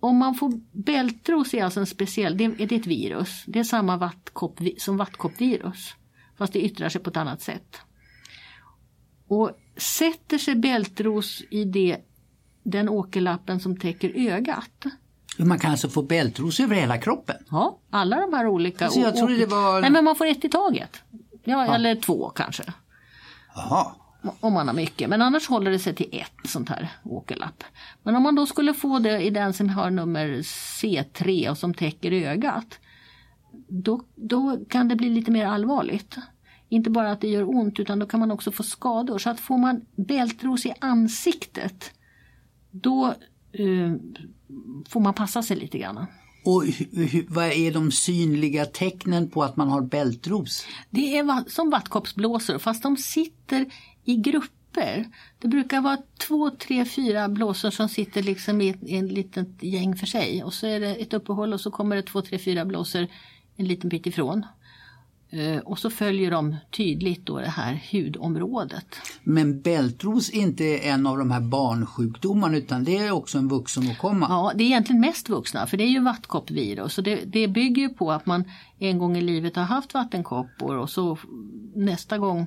om 0.00 0.16
man 0.16 0.34
får 0.34 0.60
bältros 0.72 1.54
är 1.54 1.64
alltså 1.64 1.80
en 1.80 1.86
speciell, 1.86 2.36
det 2.36 2.44
är, 2.44 2.50
det 2.50 2.74
är 2.74 2.78
ett 2.80 2.86
virus. 2.86 3.44
Det 3.46 3.58
är 3.58 3.64
samma 3.64 3.96
vattkopp, 3.96 4.60
som 4.78 4.96
vattkoppvirus. 4.96 5.94
Fast 6.36 6.52
det 6.52 6.64
yttrar 6.64 6.88
sig 6.88 7.00
på 7.00 7.10
ett 7.10 7.16
annat 7.16 7.42
sätt. 7.42 7.76
Och 9.26 9.50
sätter 9.76 10.38
sig 10.38 10.54
bältros 10.54 11.42
i 11.50 11.64
det, 11.64 11.98
den 12.62 12.88
åkerlappen 12.88 13.60
som 13.60 13.76
täcker 13.76 14.12
ögat. 14.30 14.84
Man 15.38 15.58
kan 15.58 15.70
alltså 15.70 15.88
få 15.88 16.02
bältros 16.02 16.60
över 16.60 16.76
hela 16.76 16.98
kroppen? 16.98 17.36
Ja, 17.50 17.78
alla 17.90 18.20
de 18.20 18.32
här 18.34 18.46
olika. 18.46 18.84
Alltså, 18.84 19.00
jag 19.00 19.16
trodde 19.16 19.36
det 19.36 19.46
var- 19.46 19.80
Nej 19.80 19.90
men 19.90 20.04
man 20.04 20.16
får 20.16 20.26
ett 20.26 20.44
i 20.44 20.48
taget. 20.48 21.02
Ja, 21.44 21.74
eller 21.74 21.94
två 21.94 22.28
kanske. 22.28 22.62
Jaha. 23.54 23.86
Om 24.40 24.52
man 24.52 24.68
har 24.68 24.74
mycket. 24.74 25.08
Men 25.08 25.22
annars 25.22 25.48
håller 25.48 25.70
det 25.70 25.78
sig 25.78 25.94
till 25.94 26.08
ett 26.12 26.50
sånt 26.50 26.68
här 26.68 26.88
åkerlapp. 27.04 27.64
Men 28.02 28.16
om 28.16 28.22
man 28.22 28.34
då 28.34 28.46
skulle 28.46 28.74
få 28.74 28.98
det 28.98 29.20
i 29.20 29.30
den 29.30 29.52
som 29.52 29.68
har 29.68 29.90
nummer 29.90 30.28
C3 30.42 31.50
och 31.50 31.58
som 31.58 31.74
täcker 31.74 32.12
ögat. 32.12 32.78
Då, 33.68 34.04
då 34.14 34.58
kan 34.68 34.88
det 34.88 34.96
bli 34.96 35.10
lite 35.10 35.30
mer 35.30 35.46
allvarligt. 35.46 36.16
Inte 36.68 36.90
bara 36.90 37.12
att 37.12 37.20
det 37.20 37.28
gör 37.28 37.50
ont 37.56 37.80
utan 37.80 37.98
då 37.98 38.06
kan 38.06 38.20
man 38.20 38.30
också 38.30 38.52
få 38.52 38.62
skador. 38.62 39.18
Så 39.18 39.30
att 39.30 39.40
får 39.40 39.58
man 39.58 39.80
bältros 39.96 40.66
i 40.66 40.74
ansiktet 40.80 41.90
då 42.70 43.06
eh, 43.52 43.92
får 44.88 45.00
man 45.00 45.14
passa 45.14 45.42
sig 45.42 45.56
lite 45.56 45.78
grann. 45.78 46.06
Och 46.44 46.64
vad 47.28 47.52
är 47.52 47.72
de 47.72 47.92
synliga 47.92 48.66
tecknen 48.66 49.30
på 49.30 49.42
att 49.42 49.56
man 49.56 49.68
har 49.68 49.80
bältros? 49.80 50.66
Det 50.90 51.18
är 51.18 51.50
som 51.50 51.70
vattkoppsblåsor 51.70 52.58
fast 52.58 52.82
de 52.82 52.96
sitter 52.96 53.66
i 54.04 54.16
grupper. 54.16 55.08
Det 55.38 55.48
brukar 55.48 55.80
vara 55.80 55.98
två, 56.18 56.50
tre, 56.50 56.84
fyra 56.84 57.28
blåsor 57.28 57.70
som 57.70 57.88
sitter 57.88 58.22
liksom 58.22 58.60
i 58.60 58.68
ett, 58.68 58.82
i 58.82 58.96
en 58.96 59.08
litet 59.08 59.62
gäng 59.62 59.96
för 59.96 60.06
sig. 60.06 60.44
Och 60.44 60.54
så 60.54 60.66
är 60.66 60.80
det 60.80 60.94
ett 60.94 61.12
uppehåll 61.12 61.52
och 61.52 61.60
så 61.60 61.70
kommer 61.70 61.96
det 61.96 62.02
två, 62.02 62.22
tre, 62.22 62.38
fyra 62.38 62.64
blåsor 62.64 63.06
en 63.56 63.68
liten 63.68 63.88
bit 63.88 64.06
ifrån. 64.06 64.46
Eh, 65.32 65.58
och 65.58 65.78
så 65.78 65.90
följer 65.90 66.30
de 66.30 66.56
tydligt 66.70 67.26
då 67.26 67.38
det 67.38 67.48
här 67.48 67.82
hudområdet. 67.90 68.86
Men 69.22 69.60
bältros 69.60 70.30
är 70.30 70.40
inte 70.40 70.78
en 70.78 71.06
av 71.06 71.18
de 71.18 71.30
här 71.30 71.40
barnsjukdomarna 71.40 72.56
utan 72.56 72.84
det 72.84 72.96
är 72.96 73.10
också 73.10 73.38
en 73.38 73.48
vuxenåkomma. 73.48 74.26
Ja, 74.28 74.52
det 74.54 74.64
är 74.64 74.66
egentligen 74.66 75.00
mest 75.00 75.28
vuxna 75.28 75.66
för 75.66 75.76
det 75.76 75.84
är 75.84 75.88
ju 75.88 76.00
vattkoppvirus. 76.00 76.98
Och 76.98 77.04
det, 77.04 77.24
det 77.24 77.48
bygger 77.48 77.82
ju 77.82 77.88
på 77.88 78.12
att 78.12 78.26
man 78.26 78.44
en 78.78 78.98
gång 78.98 79.16
i 79.16 79.20
livet 79.20 79.56
har 79.56 79.62
haft 79.62 79.94
vattenkoppor 79.94 80.76
och 80.76 80.90
så 80.90 81.18
nästa 81.74 82.18
gång 82.18 82.46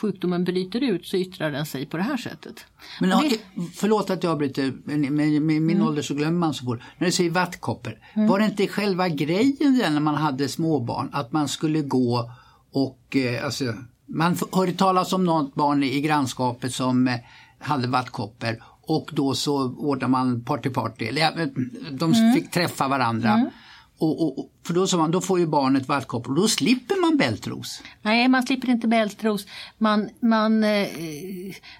sjukdomen 0.00 0.44
bryter 0.44 0.80
ut 0.82 1.06
så 1.06 1.16
yttrar 1.16 1.50
den 1.50 1.66
sig 1.66 1.86
på 1.86 1.96
det 1.96 2.02
här 2.02 2.16
sättet. 2.16 2.54
Men 3.00 3.12
Och 3.12 3.22
det- 3.22 3.40
förlåt 3.74 4.10
att 4.10 4.22
jag 4.22 4.32
avbryter, 4.32 4.72
men 4.84 5.00
med, 5.00 5.12
med 5.42 5.42
min 5.42 5.70
Mm. 5.70 5.82
ålder 5.88 6.02
så 6.02 6.14
glömmer 6.14 6.38
man 6.38 6.54
så 6.54 6.64
fort. 6.64 6.78
När 6.98 7.06
du 7.06 7.12
säger 7.12 7.30
vattkoppor, 7.30 7.94
var 8.14 8.38
det 8.38 8.44
inte 8.44 8.66
själva 8.66 9.08
grejen 9.08 9.78
när 9.78 10.00
man 10.00 10.14
hade 10.14 10.48
småbarn 10.48 11.08
att 11.12 11.32
man 11.32 11.48
skulle 11.48 11.82
gå 11.82 12.30
och 12.72 13.16
eh, 13.16 13.44
alltså, 13.44 13.74
man 14.06 14.36
hörde 14.52 14.72
talas 14.72 15.12
om 15.12 15.24
något 15.24 15.54
barn 15.54 15.82
i 15.82 16.00
grannskapet 16.00 16.72
som 16.74 17.08
eh, 17.08 17.14
hade 17.58 17.86
vattkoppor 17.88 18.56
och 18.82 19.10
då 19.12 19.34
så 19.34 19.72
ordnade 19.74 20.10
man 20.10 20.44
party 20.44 20.70
party, 20.70 21.04
eller 21.04 21.50
de 21.98 22.12
Mm. 22.12 22.34
fick 22.34 22.50
träffa 22.50 22.88
varandra. 22.88 23.50
Och, 23.98 24.22
och, 24.22 24.38
och, 24.38 24.50
för 24.66 24.74
då 24.74 24.86
sa 24.86 24.96
man, 24.96 25.10
då 25.10 25.20
får 25.20 25.38
ju 25.38 25.46
barnet 25.46 25.88
vattkoppor 25.88 26.32
och 26.32 26.40
då 26.40 26.48
slipper 26.48 27.00
man 27.00 27.16
bältros. 27.16 27.82
Nej, 28.02 28.28
man 28.28 28.42
slipper 28.42 28.70
inte 28.70 28.88
bältros. 28.88 29.46
Man, 29.78 30.10
man, 30.20 30.64
eh, 30.64 30.88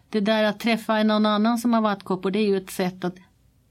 det 0.08 0.20
där 0.20 0.44
att 0.44 0.60
träffa 0.60 1.02
någon 1.02 1.26
annan 1.26 1.58
som 1.58 1.72
har 1.72 1.80
vattkoppor 1.80 2.30
det 2.30 2.38
är 2.38 2.46
ju 2.46 2.56
ett 2.56 2.70
sätt 2.70 3.04
att, 3.04 3.14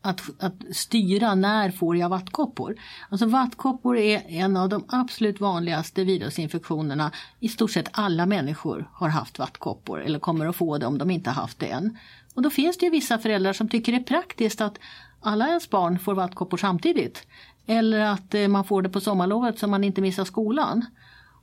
att, 0.02 0.22
att 0.40 0.76
styra 0.76 1.36
när 1.36 1.72
får 1.72 1.98
jag 1.98 2.10
vattkoppor. 2.10 2.76
Alltså 3.10 3.26
vattkoppor 3.26 3.98
är 3.98 4.24
en 4.28 4.58
av 4.58 4.70
de 4.70 4.86
absolut 4.88 5.40
vanligaste 5.40 6.04
virusinfektionerna. 6.04 7.12
I 7.40 7.50
stort 7.50 7.72
sett 7.72 7.90
alla 7.92 8.26
människor 8.26 8.90
har 8.94 9.10
haft 9.10 9.40
vattkoppor 9.40 10.02
eller 10.02 10.20
kommer 10.20 10.46
att 10.46 10.56
få 10.56 10.78
det 10.78 10.86
om 10.86 10.98
de 10.98 11.12
inte 11.12 11.30
haft 11.30 11.60
det 11.60 11.68
än. 11.68 11.98
Och 12.34 12.42
då 12.42 12.50
finns 12.50 12.78
det 12.78 12.86
ju 12.86 12.90
vissa 12.90 13.18
föräldrar 13.18 13.54
som 13.54 13.70
tycker 13.70 13.92
det 13.92 13.98
är 13.98 14.04
praktiskt 14.04 14.62
att 14.62 14.80
alla 15.22 15.48
ens 15.48 15.70
barn 15.70 16.00
får 16.00 16.16
vattkoppor 16.16 16.58
samtidigt. 16.58 17.28
Eller 17.68 18.00
att 18.00 18.34
eh, 18.34 18.48
man 18.48 18.64
får 18.64 18.82
det 18.82 18.90
på 18.90 19.00
sommarlovet 19.02 19.60
så 19.60 19.68
man 19.68 19.84
inte 19.84 20.02
missar 20.02 20.26
skolan. 20.26 20.86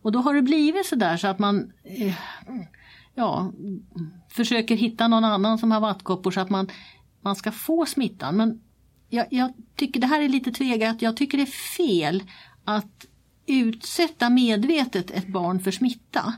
Och 0.03 0.13
då 0.13 0.19
har 0.19 0.35
det 0.35 0.43
blivit 0.43 0.87
så 0.87 0.97
där 0.97 1.17
så 1.17 1.27
att 1.27 1.39
man 1.39 1.73
eh, 1.85 2.15
ja, 3.15 3.53
försöker 4.31 4.77
hitta 4.77 5.09
någon 5.09 5.25
annan 5.25 5.59
som 5.59 5.71
har 5.73 5.81
vattkoppor 5.81 6.31
så 6.31 6.41
att 6.41 6.51
man, 6.51 6.69
man 7.21 7.37
ska 7.37 7.53
få 7.53 7.87
smittan. 7.87 8.37
Men 8.37 8.61
jag, 9.09 9.27
jag 9.31 9.53
tycker 9.77 10.01
det 10.01 10.07
här 10.07 10.23
är 10.23 10.29
lite 10.29 10.53
tvegat. 10.53 11.03
Jag 11.03 11.17
tycker 11.17 11.39
det 11.39 11.45
är 11.45 11.77
fel 11.77 12.23
att 12.65 13.07
utsätta 13.47 14.31
medvetet 14.31 15.11
ett 15.11 15.29
barn 15.29 15.61
för 15.61 15.71
smitta. 15.71 16.35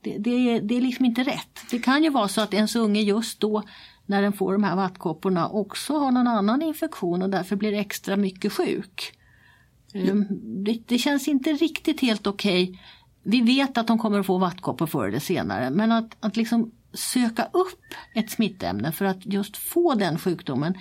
Det, 0.00 0.18
det, 0.18 0.30
är- 0.30 0.60
det 0.60 0.76
är 0.76 0.80
liksom 0.80 1.04
inte 1.04 1.22
rätt. 1.22 1.60
Det 1.70 1.78
kan 1.78 2.04
ju 2.04 2.10
vara 2.10 2.28
så 2.28 2.40
att 2.40 2.54
ens 2.54 2.76
unge 2.76 3.00
just 3.00 3.40
då 3.40 3.62
när 4.06 4.22
den 4.22 4.32
får 4.32 4.52
de 4.52 4.64
här 4.64 4.76
vattkopporna 4.76 5.48
också 5.48 5.98
har 5.98 6.10
någon 6.10 6.26
annan 6.26 6.62
infektion 6.62 7.22
och 7.22 7.30
därför 7.30 7.56
blir 7.56 7.72
extra 7.74 8.16
mycket 8.16 8.52
sjuk. 8.52 9.12
Det, 10.64 10.78
det 10.86 10.98
känns 10.98 11.28
inte 11.28 11.52
riktigt 11.52 12.00
helt 12.00 12.26
okej. 12.26 12.80
Vi 13.22 13.40
vet 13.40 13.78
att 13.78 13.86
de 13.86 13.98
kommer 13.98 14.20
att 14.20 14.26
få 14.26 14.38
vattkoppor 14.38 14.86
förr 14.86 15.08
eller 15.08 15.18
senare 15.18 15.70
men 15.70 15.92
att, 15.92 16.16
att 16.20 16.36
liksom 16.36 16.70
söka 16.92 17.44
upp 17.52 17.80
ett 18.14 18.30
smittämne 18.30 18.92
för 18.92 19.04
att 19.04 19.26
just 19.26 19.56
få 19.56 19.94
den 19.94 20.18
sjukdomen. 20.18 20.74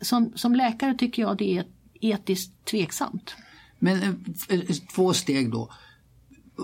Som, 0.00 0.32
som 0.34 0.54
läkare 0.54 0.94
tycker 0.94 1.22
jag 1.22 1.38
det 1.38 1.58
är 1.58 1.64
etiskt 2.00 2.64
tveksamt. 2.64 3.36
Men 3.78 4.02
eh, 4.02 4.10
f- 4.68 4.76
två 4.94 5.12
steg 5.14 5.52
då. 5.52 5.70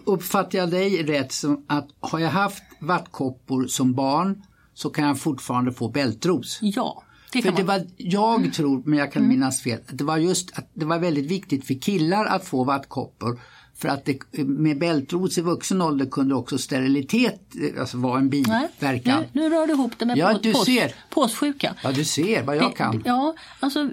Uppfattar 0.07 0.59
jag 0.59 0.71
dig 0.71 1.03
rätt 1.03 1.33
som 1.33 1.65
att 1.69 1.89
har 2.00 2.19
jag 2.19 2.31
haft 2.31 2.62
vattkoppor 2.81 3.67
som 3.67 3.93
barn 3.95 4.43
så 4.75 4.91
kan 4.91 5.05
jag 5.07 5.19
fortfarande 5.19 5.73
få 5.73 5.89
bältros? 5.89 6.59
Ja, 6.62 7.03
det 7.33 7.43
För 7.43 7.53
det 7.53 7.63
var, 7.63 7.87
jag 7.97 8.53
tror, 8.55 8.83
men 8.85 8.99
jag 8.99 9.13
kan 9.13 9.29
minnas 9.29 9.63
fel, 9.63 9.79
att 9.89 9.99
det 9.99 10.05
var 10.05 10.17
just 10.17 10.59
att 10.59 10.71
det 10.75 10.85
var 10.85 10.99
väldigt 10.99 11.27
viktigt 11.27 11.67
för 11.67 11.75
killar 11.75 12.25
att 12.25 12.45
få 12.45 12.65
vattkoppor. 12.65 13.41
För 13.77 13.89
att 13.89 14.05
det, 14.05 14.19
med 14.45 14.79
bältros 14.79 15.39
i 15.39 15.41
vuxen 15.41 15.83
ålder 15.83 16.07
kunde 16.07 16.35
också 16.35 16.59
sterilitet 16.59 17.41
eh, 17.75 17.81
alltså 17.81 17.99
vara 17.99 18.19
en 18.19 18.27
Nej, 18.27 18.69
biverkan. 18.79 19.25
nu, 19.33 19.41
nu 19.41 19.51
rör 19.51 19.67
du 19.67 19.73
ihop 19.73 19.93
det 19.99 20.07
med 20.07 20.19
Ja, 20.19 20.33
på, 20.33 20.39
du 20.39 20.53
pås, 20.53 20.67
ser. 20.67 20.95
påssjuka. 21.11 21.75
Ja, 21.83 21.93
du 21.93 22.05
ser 22.05 22.43
vad 22.43 22.57
jag 22.57 22.77
kan. 22.77 23.03
Ja, 23.07 23.35
alltså 23.61 23.91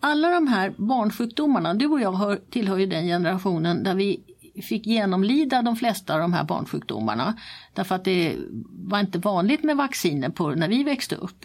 alla 0.00 0.30
de 0.30 0.46
här 0.46 0.74
barnsjukdomarna, 0.76 1.74
du 1.74 1.86
och 1.86 2.00
jag 2.00 2.12
hör, 2.12 2.40
tillhör 2.50 2.78
ju 2.78 2.86
den 2.86 3.06
generationen 3.06 3.82
där 3.82 3.94
vi 3.94 4.20
fick 4.62 4.86
genomlida 4.86 5.62
de 5.62 5.76
flesta 5.76 6.14
av 6.14 6.20
de 6.20 6.32
här 6.32 6.44
barnsjukdomarna. 6.44 7.34
Därför 7.74 7.94
att 7.94 8.04
det 8.04 8.36
var 8.70 9.00
inte 9.00 9.18
vanligt 9.18 9.64
med 9.64 9.76
vacciner 9.76 10.28
på, 10.28 10.50
när 10.50 10.68
vi 10.68 10.84
växte 10.84 11.14
upp. 11.14 11.44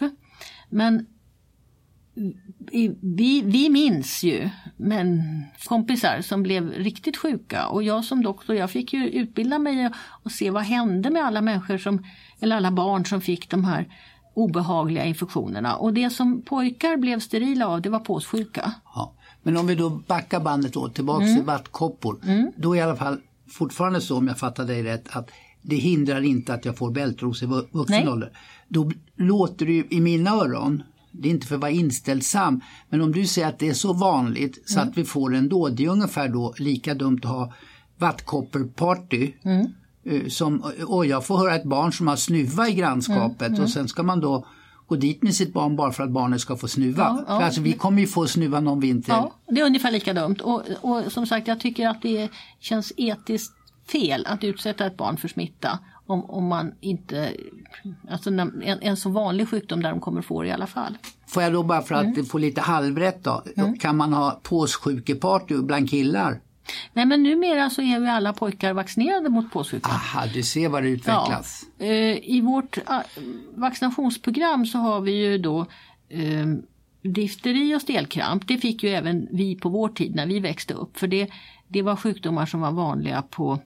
Men 0.74 1.06
vi, 3.00 3.42
vi 3.44 3.68
minns 3.70 4.22
ju 4.22 4.50
men 4.76 5.22
kompisar 5.64 6.20
som 6.20 6.42
blev 6.42 6.70
riktigt 6.70 7.16
sjuka 7.16 7.66
och 7.66 7.82
jag 7.82 8.04
som 8.04 8.22
doktor 8.22 8.56
jag 8.56 8.70
fick 8.70 8.92
ju 8.92 9.08
utbilda 9.08 9.58
mig 9.58 9.90
och 10.24 10.32
se 10.32 10.50
vad 10.50 10.62
hände 10.62 11.10
med 11.10 11.24
alla 11.24 11.40
människor 11.40 11.78
som, 11.78 12.04
eller 12.40 12.56
alla 12.56 12.70
barn 12.70 13.06
som 13.06 13.20
fick 13.20 13.50
de 13.50 13.64
här 13.64 13.88
obehagliga 14.34 15.04
infektionerna. 15.04 15.76
Och 15.76 15.94
det 15.94 16.10
som 16.10 16.42
pojkar 16.42 16.96
blev 16.96 17.20
sterila 17.20 17.66
av 17.66 17.82
det 17.82 17.90
var 17.90 18.00
påssjuka. 18.00 18.72
Ja. 18.94 19.14
Men 19.42 19.56
om 19.56 19.66
vi 19.66 19.74
då 19.74 19.90
backar 19.90 20.40
bandet 20.40 20.72
då 20.72 20.88
tillbaks 20.88 21.24
mm. 21.24 21.36
till 21.36 21.44
vattkoppor. 21.44 22.20
Mm. 22.24 22.52
Då 22.56 22.74
är 22.74 22.78
i 22.78 22.82
alla 22.82 22.96
fall 22.96 23.20
fortfarande 23.48 24.00
så 24.00 24.18
om 24.18 24.28
jag 24.28 24.38
fattar 24.38 24.64
dig 24.64 24.82
rätt 24.82 25.16
att 25.16 25.30
det 25.62 25.76
hindrar 25.76 26.20
inte 26.20 26.54
att 26.54 26.64
jag 26.64 26.76
får 26.76 26.90
bältros 26.90 27.42
i 27.42 27.46
vuxen 27.70 28.08
ålder. 28.08 28.32
Då 28.74 28.90
låter 29.16 29.66
det 29.66 29.72
ju 29.72 29.86
i 29.90 30.00
mina 30.00 30.30
öron 30.30 30.82
det 31.16 31.28
är 31.28 31.30
inte 31.30 31.46
för 31.46 31.54
att 31.54 31.60
vara 31.60 31.70
inställsam, 31.70 32.60
men 32.88 33.00
om 33.00 33.12
du 33.12 33.26
säger 33.26 33.48
att 33.48 33.58
det 33.58 33.68
är 33.68 33.74
så 33.74 33.92
vanligt 33.92 34.62
så 34.66 34.78
mm. 34.78 34.88
att 34.88 34.98
vi 34.98 35.04
får 35.04 35.34
ändå, 35.34 35.68
det 35.68 35.84
är 35.84 35.88
ungefär 35.88 36.28
då 36.28 36.54
lika 36.58 36.94
dumt 36.94 37.20
att 37.22 37.30
ha 37.30 37.52
vattkopperparty 37.98 39.32
mm. 39.44 39.66
Eh, 40.06 40.28
som, 40.28 40.64
och 40.86 41.06
jag 41.06 41.26
får 41.26 41.38
höra 41.38 41.54
ett 41.54 41.64
barn 41.64 41.92
som 41.92 42.08
har 42.08 42.16
snuva 42.16 42.68
i 42.68 42.74
grannskapet 42.74 43.40
mm. 43.40 43.52
mm. 43.52 43.64
och 43.64 43.70
sen 43.70 43.88
ska 43.88 44.02
man 44.02 44.20
då 44.20 44.46
gå 44.86 44.96
dit 44.96 45.22
med 45.22 45.34
sitt 45.34 45.52
barn 45.52 45.76
bara 45.76 45.92
för 45.92 46.02
att 46.04 46.10
barnet 46.10 46.40
ska 46.40 46.56
få 46.56 46.68
snuva. 46.68 47.02
Ja, 47.02 47.24
ja. 47.28 47.38
För 47.38 47.44
alltså, 47.44 47.60
vi 47.60 47.72
kommer 47.72 48.00
ju 48.00 48.06
få 48.06 48.26
snuva 48.26 48.60
någon 48.60 48.80
vinter. 48.80 49.12
Ja, 49.12 49.34
det 49.48 49.60
är 49.60 49.66
ungefär 49.66 49.90
lika 49.90 50.12
dumt 50.12 50.36
och, 50.42 50.62
och 50.80 51.12
som 51.12 51.26
sagt 51.26 51.48
jag 51.48 51.60
tycker 51.60 51.88
att 51.88 52.02
det 52.02 52.28
känns 52.60 52.92
etiskt 52.96 53.52
fel 53.92 54.26
att 54.26 54.44
utsätta 54.44 54.86
ett 54.86 54.96
barn 54.96 55.16
för 55.16 55.28
smitta 55.28 55.78
om, 56.06 56.30
om 56.30 56.46
man 56.46 56.74
inte, 56.80 57.32
alltså 58.10 58.30
en, 58.30 58.62
en 58.62 58.96
så 58.96 59.10
vanlig 59.10 59.48
sjukdom 59.48 59.82
där 59.82 59.90
de 59.90 60.00
kommer 60.00 60.22
få 60.22 60.42
det 60.42 60.48
i 60.48 60.52
alla 60.52 60.66
fall. 60.66 60.98
Får 61.26 61.42
jag 61.42 61.52
då 61.52 61.62
bara 61.62 61.82
för 61.82 61.94
att 61.94 62.04
mm. 62.04 62.24
få 62.24 62.38
lite 62.38 62.60
halvrätt 62.60 63.24
då, 63.24 63.42
mm. 63.56 63.78
kan 63.78 63.96
man 63.96 64.12
ha 64.12 64.40
påssjukeparty 64.42 65.56
bland 65.56 65.90
killar? 65.90 66.40
Nej 66.92 67.06
men 67.06 67.22
numera 67.22 67.70
så 67.70 67.82
är 67.82 68.00
vi 68.00 68.08
alla 68.08 68.32
pojkar 68.32 68.72
vaccinerade 68.72 69.28
mot 69.28 69.52
påssjuka. 69.52 69.90
Aha, 69.90 70.26
du 70.34 70.42
ser 70.42 70.68
vad 70.68 70.82
det 70.82 70.88
utvecklas. 70.88 71.64
Ja. 71.78 71.84
Eh, 71.84 72.18
I 72.22 72.40
vårt 72.40 72.78
ah, 72.86 73.02
vaccinationsprogram 73.54 74.66
så 74.66 74.78
har 74.78 75.00
vi 75.00 75.12
ju 75.12 75.38
då 75.38 75.66
eh, 76.08 76.46
difteri 77.02 77.74
och 77.74 77.82
stelkramp. 77.82 78.48
Det 78.48 78.58
fick 78.58 78.82
ju 78.82 78.90
även 78.90 79.28
vi 79.30 79.54
på 79.54 79.68
vår 79.68 79.88
tid 79.88 80.14
när 80.14 80.26
vi 80.26 80.40
växte 80.40 80.74
upp. 80.74 80.98
För 80.98 81.06
det, 81.06 81.30
det 81.68 81.82
var 81.82 81.96
sjukdomar 81.96 82.46
som 82.46 82.60
var 82.60 82.72
vanliga 82.72 83.22
på 83.22 83.58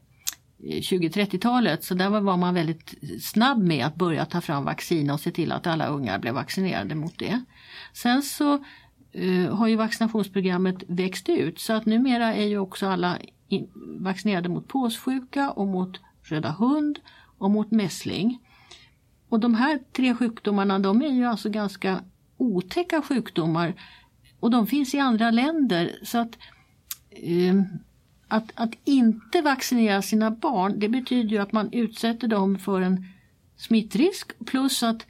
20-30-talet 0.59 1.85
så 1.85 1.95
där 1.95 2.21
var 2.21 2.37
man 2.37 2.55
väldigt 2.55 2.95
snabb 3.23 3.59
med 3.59 3.87
att 3.87 3.95
börja 3.95 4.25
ta 4.25 4.41
fram 4.41 4.65
vaccin 4.65 5.11
och 5.11 5.21
se 5.21 5.31
till 5.31 5.53
att 5.53 5.67
alla 5.67 5.87
ungar 5.87 6.19
blev 6.19 6.35
vaccinerade 6.35 6.95
mot 6.95 7.19
det. 7.19 7.45
Sen 7.93 8.23
så 8.23 8.65
eh, 9.13 9.55
har 9.55 9.69
ju 9.69 9.77
vaccinationsprogrammet 9.77 10.77
växt 10.89 11.29
ut 11.29 11.61
så 11.61 11.73
att 11.73 11.87
numera 11.87 12.35
är 12.35 12.47
ju 12.47 12.59
också 12.59 12.87
alla 12.87 13.19
in, 13.49 13.69
vaccinerade 14.01 14.49
mot 14.49 14.69
påssjuka 14.69 15.51
och 15.51 15.67
mot 15.67 16.01
röda 16.23 16.51
hund 16.51 16.99
och 17.39 17.51
mot 17.51 17.71
mässling. 17.71 18.39
Och 19.29 19.41
de 19.41 19.55
här 19.55 19.79
tre 19.93 20.15
sjukdomarna 20.15 20.79
de 20.79 21.03
är 21.03 21.13
ju 21.13 21.25
alltså 21.25 21.51
ganska 21.51 22.01
otäcka 22.37 23.03
sjukdomar 23.03 23.75
och 24.41 24.51
de 24.51 24.67
finns 24.67 24.95
i 24.95 24.99
andra 24.99 25.31
länder 25.31 25.99
så 26.03 26.19
att 26.19 26.39
eh, 27.11 27.55
att, 28.29 28.53
att 28.55 28.75
inte 28.85 29.43
vaccinera 29.43 30.03
sina 30.03 30.31
barn 30.31 30.79
det 30.79 30.89
betyder 30.89 31.31
ju 31.31 31.39
att 31.39 31.53
man 31.53 31.73
utsätter 31.73 32.29
dem 32.29 32.59
för 32.59 32.81
en 32.81 33.05
smittrisk 33.57 34.33
plus 34.47 34.83
att 34.83 35.07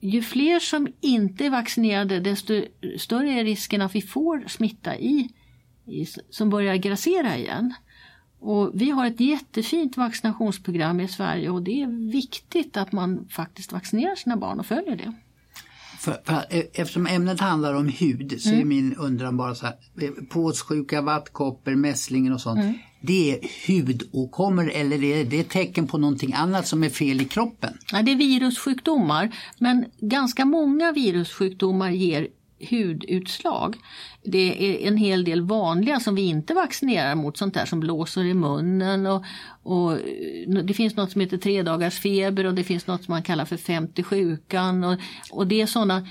ju 0.00 0.22
fler 0.22 0.60
som 0.60 0.88
inte 1.00 1.46
är 1.46 1.50
vaccinerade 1.50 2.20
desto 2.20 2.64
större 2.98 3.30
är 3.30 3.44
risken 3.44 3.82
att 3.82 3.94
vi 3.94 4.02
får 4.02 4.44
smitta 4.48 4.96
i, 4.96 5.30
i 5.86 6.06
som 6.30 6.50
börjar 6.50 6.76
grassera 6.76 7.36
igen. 7.36 7.74
Och 8.38 8.70
vi 8.74 8.90
har 8.90 9.06
ett 9.06 9.20
jättefint 9.20 9.96
vaccinationsprogram 9.96 11.00
i 11.00 11.08
Sverige 11.08 11.50
och 11.50 11.62
det 11.62 11.82
är 11.82 12.10
viktigt 12.12 12.76
att 12.76 12.92
man 12.92 13.28
faktiskt 13.28 13.72
vaccinerar 13.72 14.14
sina 14.14 14.36
barn 14.36 14.60
och 14.60 14.66
följer 14.66 14.96
det. 14.96 15.12
För, 15.98 16.16
för, 16.24 16.44
e, 16.50 16.62
eftersom 16.74 17.06
ämnet 17.06 17.40
handlar 17.40 17.74
om 17.74 17.88
hud 17.88 18.36
så 18.40 18.48
mm. 18.48 18.60
är 18.60 18.64
min 18.64 18.96
undran 18.96 19.36
bara 19.36 19.54
så 19.54 19.66
här. 19.66 19.74
Eh, 20.00 20.10
påssjuka, 20.28 21.02
vattkoppor, 21.02 21.74
mässlingen 21.74 22.32
och 22.32 22.40
sånt. 22.40 22.60
Mm. 22.60 22.74
Det 23.00 23.32
är 23.32 23.40
hudåkommor 23.66 24.70
eller 24.70 25.04
är 25.04 25.24
det 25.24 25.44
tecken 25.44 25.86
på 25.86 25.98
någonting 25.98 26.32
annat 26.34 26.66
som 26.66 26.84
är 26.84 26.88
fel 26.88 27.20
i 27.20 27.24
kroppen? 27.24 27.78
Ja, 27.92 28.02
det 28.02 28.12
är 28.12 28.16
virussjukdomar 28.16 29.36
men 29.58 29.84
ganska 30.00 30.44
många 30.44 30.92
virussjukdomar 30.92 31.90
ger 31.90 32.28
hudutslag. 32.70 33.76
Det 34.22 34.74
är 34.74 34.88
en 34.88 34.96
hel 34.96 35.24
del 35.24 35.42
vanliga 35.42 36.00
som 36.00 36.14
vi 36.14 36.22
inte 36.22 36.54
vaccinerar 36.54 37.14
mot, 37.14 37.36
sånt 37.36 37.54
där 37.54 37.66
som 37.66 37.80
blåser 37.80 38.24
i 38.24 38.34
munnen 38.34 39.06
och, 39.06 39.24
och 39.62 39.92
eh, 39.92 40.64
det 40.64 40.74
finns 40.74 40.96
något 40.96 41.12
som 41.12 41.20
heter 41.20 41.36
tre 41.38 41.62
dagars 41.62 42.00
feber 42.00 42.44
och 42.46 42.54
det 42.54 42.64
finns 42.64 42.86
något 42.86 43.04
som 43.04 43.12
man 43.12 43.22
kallar 43.22 43.44
för 43.44 43.56
50 43.56 44.02
sjukan 44.02 44.84
och, 44.84 44.98
och 45.30 45.46
det 45.46 45.60
är 45.60 45.66
sådana 45.66 46.06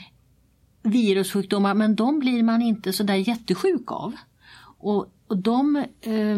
virussjukdomar 0.83 1.73
men 1.73 1.95
de 1.95 2.19
blir 2.19 2.43
man 2.43 2.61
inte 2.61 2.93
så 2.93 3.03
där 3.03 3.15
jättesjuk 3.29 3.91
av. 3.91 4.13
Och, 4.77 5.07
och 5.27 5.37
de 5.37 5.75
eh, 6.01 6.37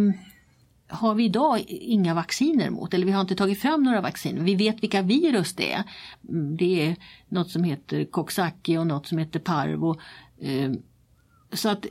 har 0.90 1.16
vi 1.16 1.26
idag 1.26 1.64
inga 1.68 2.14
vacciner 2.14 2.70
mot, 2.70 2.94
eller 2.94 3.06
vi 3.06 3.12
har 3.12 3.22
inte 3.22 3.36
tagit 3.36 3.62
fram 3.62 3.84
några 3.84 4.02
vacciner. 4.02 4.42
Vi 4.42 4.56
vet 4.56 4.84
vilka 4.84 5.02
virus 5.02 5.54
det 5.56 5.74
är. 5.74 5.84
Mm, 6.30 6.58
det 6.58 6.88
är 6.88 6.96
något 7.30 7.52
som 7.52 7.64
heter 7.64 8.06
Coxsackie 8.06 8.80
och 8.80 8.88
något 8.88 9.08
som 9.08 9.18
heter 9.18 9.40
Parvo. 9.40 10.00
Ehm, 10.42 10.82
så 11.54 11.70
att 11.70 11.86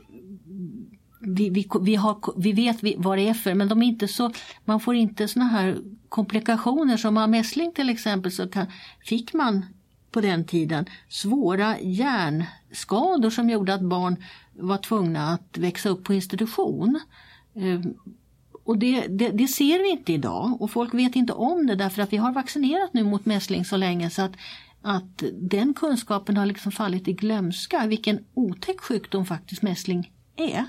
vi, 1.19 1.49
vi, 1.49 1.69
vi, 1.81 1.95
har, 1.95 2.33
vi 2.37 2.51
vet 2.51 2.77
vad 2.97 3.17
det 3.17 3.29
är 3.29 3.33
för, 3.33 3.53
men 3.53 3.67
de 3.67 3.83
är 3.83 3.87
inte 3.87 4.07
så, 4.07 4.31
man 4.65 4.79
får 4.79 4.95
inte 4.95 5.27
såna 5.27 5.45
här 5.45 5.77
komplikationer 6.09 6.97
som 6.97 7.17
av 7.17 7.29
mässling 7.29 7.71
till 7.71 7.89
exempel 7.89 8.31
så 8.31 8.47
kan, 8.47 8.65
fick 9.05 9.33
man 9.33 9.65
på 10.11 10.21
den 10.21 10.45
tiden 10.45 10.85
svåra 11.09 11.79
hjärnskador 11.79 13.29
som 13.29 13.49
gjorde 13.49 13.73
att 13.73 13.81
barn 13.81 14.23
var 14.53 14.77
tvungna 14.77 15.33
att 15.33 15.57
växa 15.57 15.89
upp 15.89 16.03
på 16.03 16.13
institution. 16.13 16.99
Ehm, 17.55 17.93
och 18.67 18.77
det, 18.77 19.07
det, 19.07 19.29
det, 19.29 19.47
ser 19.47 19.83
vi 19.83 19.91
inte 19.91 20.13
idag 20.13 20.61
och 20.61 20.71
folk 20.71 20.93
vet 20.93 21.15
inte 21.15 21.33
om 21.33 21.67
det 21.67 21.75
därför 21.75 22.01
att 22.01 22.13
vi 22.13 22.17
har 22.17 22.33
vaccinerat 22.33 22.93
nu 22.93 23.03
mot 23.03 23.25
mässling 23.25 23.65
så 23.65 23.77
länge 23.77 24.09
så 24.09 24.21
att, 24.21 24.31
att 24.81 25.23
den 25.33 25.73
kunskapen 25.73 26.37
har 26.37 26.45
liksom 26.45 26.71
fallit 26.71 27.07
i 27.07 27.13
glömska 27.13 27.87
vilken 27.87 28.19
otäck 28.33 28.81
sjukdom 28.81 29.25
faktiskt 29.25 29.61
mässling 29.61 30.11
är. 30.35 30.65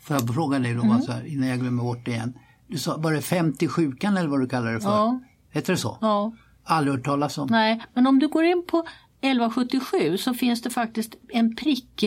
Får 0.00 0.16
jag 0.16 0.34
fråga 0.34 0.58
dig 0.58 0.74
då 0.74 0.82
mm. 0.82 1.02
så 1.02 1.12
här, 1.12 1.26
innan 1.26 1.48
jag 1.48 1.60
glömmer 1.60 1.82
bort 1.82 2.04
det 2.04 2.10
igen. 2.10 2.38
Du 2.66 2.78
sa, 2.78 2.96
var 2.96 3.12
det 3.12 3.22
50 3.22 3.68
sjukan 3.68 4.16
eller 4.16 4.28
vad 4.28 4.40
du 4.40 4.48
kallar 4.48 4.72
det 4.72 4.80
för? 4.80 4.90
Ja. 4.90 5.20
Heter 5.50 5.72
det 5.72 5.78
så? 5.78 5.98
Ja. 6.00 6.32
Aldrig 6.64 6.96
hört 6.96 7.04
talas 7.04 7.38
om. 7.38 7.48
Nej, 7.50 7.82
men 7.94 8.06
om 8.06 8.18
du 8.18 8.28
går 8.28 8.44
in 8.44 8.64
på 8.66 8.78
1177 9.20 10.16
så 10.18 10.34
finns 10.34 10.62
det 10.62 10.70
faktiskt 10.70 11.14
en 11.28 11.56
prick 11.56 12.02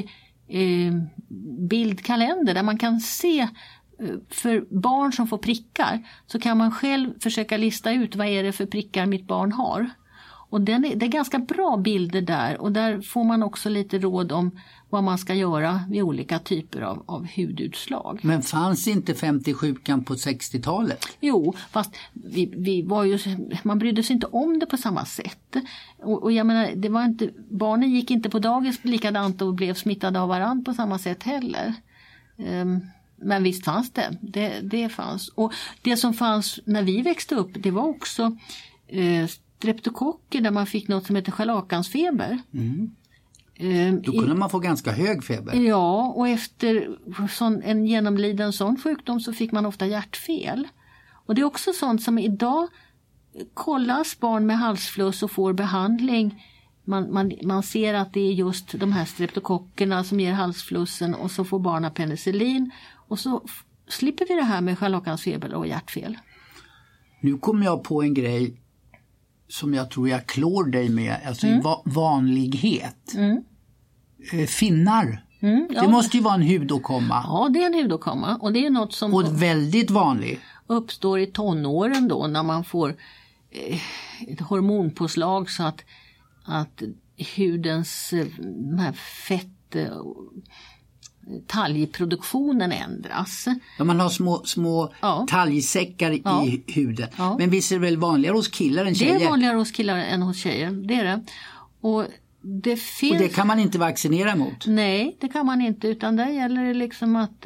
eh, 0.48 0.94
bildkalender 1.70 2.54
där 2.54 2.64
man 2.64 2.78
kan 2.78 3.00
se 3.00 3.48
för 4.30 4.66
barn 4.70 5.14
som 5.14 5.28
får 5.28 5.38
prickar 5.38 6.08
så 6.28 6.40
kan 6.40 6.58
man 6.58 6.72
själv 6.72 7.20
försöka 7.20 7.58
lista 7.58 7.92
ut 7.92 8.16
vad 8.16 8.28
är 8.28 8.44
det 8.44 8.52
för 8.52 8.66
prickar 8.66 9.06
mitt 9.06 9.28
barn 9.28 9.52
har. 9.52 9.90
Och 10.50 10.62
den 10.62 10.86
är, 10.86 10.96
det 10.96 11.06
är 11.06 11.10
ganska 11.10 11.40
bra 11.40 11.78
bilder 11.78 12.22
där 12.22 12.62
och 12.62 12.72
där 12.72 13.02
får 13.02 13.24
man 13.24 13.44
också 13.44 13.70
lite 13.70 14.00
råd 14.00 14.32
om 14.32 14.60
vad 14.90 15.04
man 15.04 15.18
ska 15.18 15.34
göra 15.34 15.80
vid 15.90 16.02
olika 16.02 16.40
typer 16.40 16.82
av, 16.82 17.04
av 17.06 17.28
hudutslag. 17.36 18.20
Men 18.24 18.42
fanns 18.42 18.88
inte 18.88 19.14
50-sjukan 19.14 20.04
på 20.04 20.14
60-talet? 20.14 21.06
Jo, 21.20 21.54
fast 21.72 21.96
vi, 22.14 22.54
vi 22.58 22.82
var 22.82 23.04
ju, 23.04 23.20
man 23.64 23.80
brydde 23.80 24.04
sig 24.04 24.14
inte 24.14 24.28
om 24.28 24.60
det 24.60 24.66
på 24.66 24.78
samma 24.78 25.06
sätt. 25.06 25.56
Och, 25.98 26.24
och 26.24 26.32
jag 26.32 26.48
menar, 26.48 26.72
det 26.76 26.90
var 26.90 27.06
inte, 27.06 27.30
barnen 27.50 27.92
gick 27.92 28.12
inte 28.12 28.30
på 28.30 28.40
dagis 28.40 28.80
likadant 28.84 29.42
och 29.42 29.54
blev 29.54 29.74
smittade 29.74 30.20
av 30.20 30.30
varandra 30.30 30.64
på 30.66 30.74
samma 30.74 31.00
sätt 31.00 31.24
heller. 31.24 31.74
Um, 32.38 32.82
men 33.16 33.44
visst 33.44 33.66
fanns 33.66 33.92
det. 33.92 34.18
det. 34.22 34.60
Det 34.64 34.90
fanns. 34.90 35.30
Och 35.30 35.54
det 35.82 35.98
som 35.98 36.14
fanns 36.14 36.60
när 36.66 36.84
vi 36.84 37.02
växte 37.02 37.36
upp 37.36 37.52
det 37.54 37.72
var 37.72 37.84
också 37.84 38.38
eh, 38.88 39.28
streptokocker 39.28 40.42
där 40.42 40.52
man 40.52 40.66
fick 40.66 40.88
något 40.88 41.06
som 41.06 41.16
heter 41.16 41.32
scharlakansfeber. 41.32 42.40
Mm. 42.54 42.92
Eh, 43.56 43.94
Då 43.94 44.12
kunde 44.12 44.36
man 44.36 44.50
få 44.50 44.60
ganska 44.60 44.92
hög 44.92 45.24
feber. 45.24 45.54
Ja, 45.54 46.14
och 46.16 46.28
efter 46.28 46.98
sån, 47.30 47.62
en 47.62 47.86
genomliden 47.86 48.54
sån 48.54 48.78
sjukdom 48.78 49.20
så 49.20 49.34
fick 49.34 49.52
man 49.52 49.66
ofta 49.66 49.86
hjärtfel. 49.88 50.68
Och 51.26 51.36
det 51.36 51.42
är 51.42 51.46
också 51.46 51.74
sånt 51.74 52.04
som 52.04 52.20
idag 52.20 52.68
kollas 53.54 54.20
barn 54.20 54.46
med 54.46 54.58
halsfluss 54.58 55.24
och 55.24 55.32
får 55.32 55.54
behandling 55.54 56.42
man, 56.86 57.14
man, 57.14 57.32
man 57.44 57.64
ser 57.64 57.94
att 57.94 58.14
det 58.14 58.20
är 58.20 58.34
just 58.34 58.80
de 58.80 58.92
här 58.92 59.06
streptokockerna 59.06 60.04
som 60.04 60.20
ger 60.20 60.34
halsflussen 60.34 61.16
och 61.16 61.32
så 61.32 61.46
får 61.46 61.60
barnen 61.60 61.92
penicillin 61.92 62.72
och 63.08 63.20
så 63.20 63.44
slipper 63.88 64.26
vi 64.28 64.36
det 64.36 64.44
här 64.44 64.62
med 64.62 64.78
scharlakansfeber 64.78 65.54
och 65.54 65.68
hjärtfel. 65.68 66.18
Nu 67.20 67.38
kommer 67.38 67.66
jag 67.66 67.84
på 67.84 68.02
en 68.04 68.14
grej 68.14 68.62
som 69.48 69.74
jag 69.74 69.92
tror 69.92 70.10
jag 70.10 70.26
klår 70.28 70.64
dig 70.64 70.90
med, 70.90 71.18
alltså 71.28 71.48
Mm. 71.48 71.62
va- 71.62 71.82
vanlighet. 71.86 73.16
Eh, 74.34 74.46
Finnar, 74.46 75.22
Mm, 75.40 75.68
ja. 75.72 75.82
det 75.82 75.88
måste 75.90 76.18
ju 76.18 76.24
vara 76.24 76.34
en 76.36 76.48
hudåkomma. 76.48 77.24
Ja, 77.28 77.50
det 77.54 77.62
är 77.62 77.66
en 77.66 77.74
hudåkomma 77.74 78.38
och 78.38 78.54
det 78.54 78.66
är 78.66 78.70
något 78.70 78.94
som 78.94 79.14
Och 79.14 79.42
väldigt 79.42 79.92
vanlig. 79.92 80.40
uppstår 80.68 81.20
i 81.20 81.26
tonåren 81.28 82.08
då 82.08 82.28
när 82.28 82.44
man 82.44 82.64
får 82.64 82.90
eh, 83.52 83.80
ett 84.28 84.40
hormonpåslag 84.42 85.50
så 85.50 85.64
att, 85.64 85.84
att 86.46 86.82
hudens 87.36 88.14
eh, 88.14 88.26
de 88.72 88.78
här 88.80 88.92
fett 89.28 89.76
talgproduktionen 91.48 92.72
ändras. 92.72 93.48
När 93.80 93.86
man 93.86 94.00
har 94.00 94.10
små, 94.10 94.42
små 94.46 94.94
Ja. 95.02 95.26
talgsäckar 95.30 96.20
Ja. 96.24 96.46
i 96.46 96.64
huden. 96.68 97.10
Ja. 97.18 97.36
Men 97.40 97.50
visst 97.50 97.72
är 97.72 97.76
det 97.76 97.82
väl 97.82 97.98
vanligare 97.98 98.36
hos 98.36 98.48
killar 98.48 98.82
än 98.86 98.94
Det 98.94 98.96
tjejer? 99.00 99.20
är 99.26 99.30
vanligare 99.30 99.58
hos 99.58 99.72
killar 99.72 99.98
än 99.98 100.22
hos 100.22 100.38
tjejer, 100.38 100.72
det 100.72 100.94
är 100.96 101.04
det. 101.04 101.24
Och 101.82 102.06
det 102.42 102.76
finns... 102.80 103.12
Och 103.12 103.18
det 103.18 103.30
kan 103.30 103.48
man 103.48 103.60
inte 103.60 103.80
vaccinera 103.80 104.36
mot. 104.36 104.68
Nej, 104.68 105.18
det 105.22 105.28
kan 105.30 105.46
man 105.46 105.62
inte 105.62 105.88
utan 105.88 106.16
där 106.16 106.28
gäller 106.30 106.64
det 106.64 106.74
liksom 106.74 107.16
att 107.16 107.46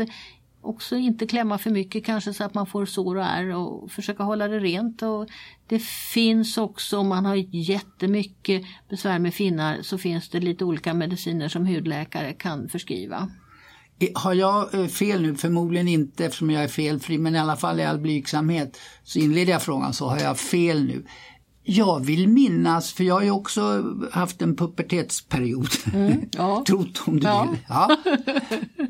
också 0.62 0.96
inte 0.96 1.28
klämma 1.28 1.58
för 1.58 1.70
mycket 1.70 2.06
kanske 2.06 2.34
så 2.34 2.44
att 2.44 2.54
man 2.54 2.66
får 2.66 2.86
sår 2.86 3.16
och 3.16 3.24
ärr 3.24 3.56
och 3.56 3.92
försöka 3.92 4.24
hålla 4.24 4.48
det 4.48 4.60
rent. 4.60 5.02
Och 5.02 5.28
det 5.68 5.80
finns 6.14 6.58
också, 6.58 6.98
om 6.98 7.08
man 7.10 7.26
har 7.26 7.36
jättemycket 7.56 8.62
besvär 8.90 9.20
med 9.20 9.34
finnar 9.34 9.82
så 9.82 9.98
finns 9.98 10.30
det 10.30 10.40
lite 10.40 10.66
olika 10.66 10.94
mediciner 10.94 11.48
som 11.48 11.66
hudläkare 11.66 12.34
kan 12.34 12.70
förskriva. 12.70 13.30
I- 14.00 14.12
Har 14.16 14.34
jag 14.34 14.74
eh, 14.74 14.88
fel 14.88 15.22
nu? 15.22 15.36
Förmodligen 15.36 15.88
inte 15.88 16.26
eftersom 16.26 16.50
jag 16.50 16.64
är 16.64 16.68
felfri 16.68 17.18
men 17.18 17.36
i 17.36 17.40
alla 17.40 17.56
fall 17.56 17.80
i 17.80 17.86
all 17.86 18.00
blygsamhet 18.00 18.78
så 19.04 19.20
inleder 19.20 19.52
jag 19.52 19.62
frågan 19.62 19.94
så 19.94 20.08
har 20.10 20.20
jag 20.20 20.40
fel 20.40 20.84
nu. 20.84 21.06
Jag 21.64 22.06
vill 22.06 22.28
minnas, 22.28 22.94
för 22.94 23.04
jag 23.04 23.16
har 23.16 23.22
ju 23.22 23.32
också 23.32 23.84
haft 24.12 24.42
en 24.42 24.56
pubertetsperiod. 24.56 25.70
ja. 26.32 26.64
Trott 26.68 27.02
om 27.06 27.20
du 27.20 27.28
Ja. 27.28 27.48
vill. 27.52 27.60
Ja. 27.68 27.98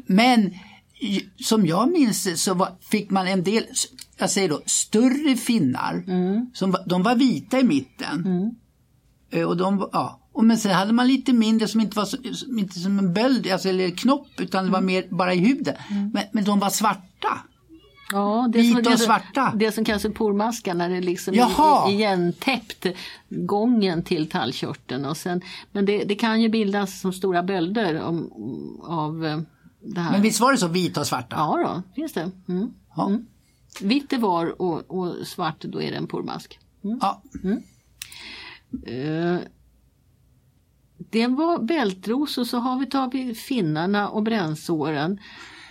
Men 0.06 0.54
som 1.44 1.66
jag 1.66 1.92
minns 1.92 2.24
det 2.24 2.38
så 2.38 2.54
var, 2.54 2.70
fick 2.82 3.10
man 3.10 3.28
en 3.28 3.44
del, 3.44 3.64
jag 4.18 4.30
säger 4.30 4.50
då, 4.50 4.62
större 4.66 5.36
finnar. 5.36 6.04
Som 6.56 6.72
var, 6.72 6.84
de 6.86 7.04
var 7.04 7.16
vita 7.16 7.60
i 7.60 7.64
mitten. 7.64 8.28
Eh, 9.32 9.44
Och 9.44 9.58
de, 9.58 9.90
ja. 9.92 10.19
Och 10.34 10.46
men 10.46 10.58
sen 10.58 10.76
hade 10.76 10.94
man 10.94 11.08
lite 11.08 11.34
mindre 11.34 11.68
som 11.68 11.82
inte 11.82 11.98
var 11.98 12.06
så, 12.06 12.18
som, 12.34 12.60
inte 12.60 12.80
som 12.80 13.00
en 13.00 13.14
böld, 13.14 13.52
alltså, 13.52 13.70
eller 13.70 13.90
knopp, 13.90 14.28
utan 14.38 14.66
det 14.66 14.72
var 14.72 14.82
mer 14.82 15.06
bara 15.10 15.34
i 15.34 15.38
huden. 15.38 15.76
Men, 16.14 16.24
men 16.32 16.44
de 16.44 16.60
var 16.60 16.70
svarta. 16.70 17.40
Ja, 18.12 18.50
det 18.54 18.62
Vita 18.62 18.84
som, 18.84 18.94
och 18.94 19.00
svarta. 19.00 19.54
Det 19.56 19.72
som 19.72 19.86
kallas 19.86 20.02
för 20.02 20.10
pormaskar 20.10 20.74
när 20.74 20.90
det 20.90 21.02
liksom 21.02 21.34
Jaha. 21.34 21.92
igentäppt 21.92 22.86
gången 23.30 24.04
till 24.04 24.30
tallkörteln. 24.30 25.06
Och 25.06 25.18
sen, 25.18 25.42
men 25.72 25.86
det, 25.86 26.04
det 26.04 26.16
kan 26.16 26.42
ju 26.42 26.50
bildas 26.50 27.00
som 27.00 27.14
stora 27.14 27.44
bölder 27.44 28.02
om, 28.02 28.32
av 28.84 29.26
eh, 29.26 29.40
det 29.82 30.02
här. 30.02 30.12
Men 30.12 30.22
visst 30.22 30.40
var 30.40 30.52
det 30.52 30.58
så, 30.58 30.68
vita 30.68 31.00
och 31.00 31.08
svarta? 31.08 31.36
Ja 31.36 31.58
då, 31.68 31.94
finns 31.96 32.14
det. 32.14 32.32
Mm. 32.48 32.74
Ja. 32.96 33.12
Vitt 33.82 34.14
är 34.14 34.18
var 34.18 34.62
och, 34.62 34.92
och 34.92 35.28
svart 35.28 35.62
då 35.62 35.82
är 35.82 35.92
det 35.92 35.98
en 35.98 36.08
pormask. 36.08 36.60
Ja. 36.82 37.22
Eh, 38.88 39.38
det 41.10 41.28
var 41.28 41.60
bältros 41.60 42.38
och 42.38 42.48
så 42.48 42.58
har 42.58 42.80
vi 42.80 42.86
tagit 42.86 43.38
finnarna 43.38 44.10
och 44.10 44.24
brännsåren. 44.24 45.20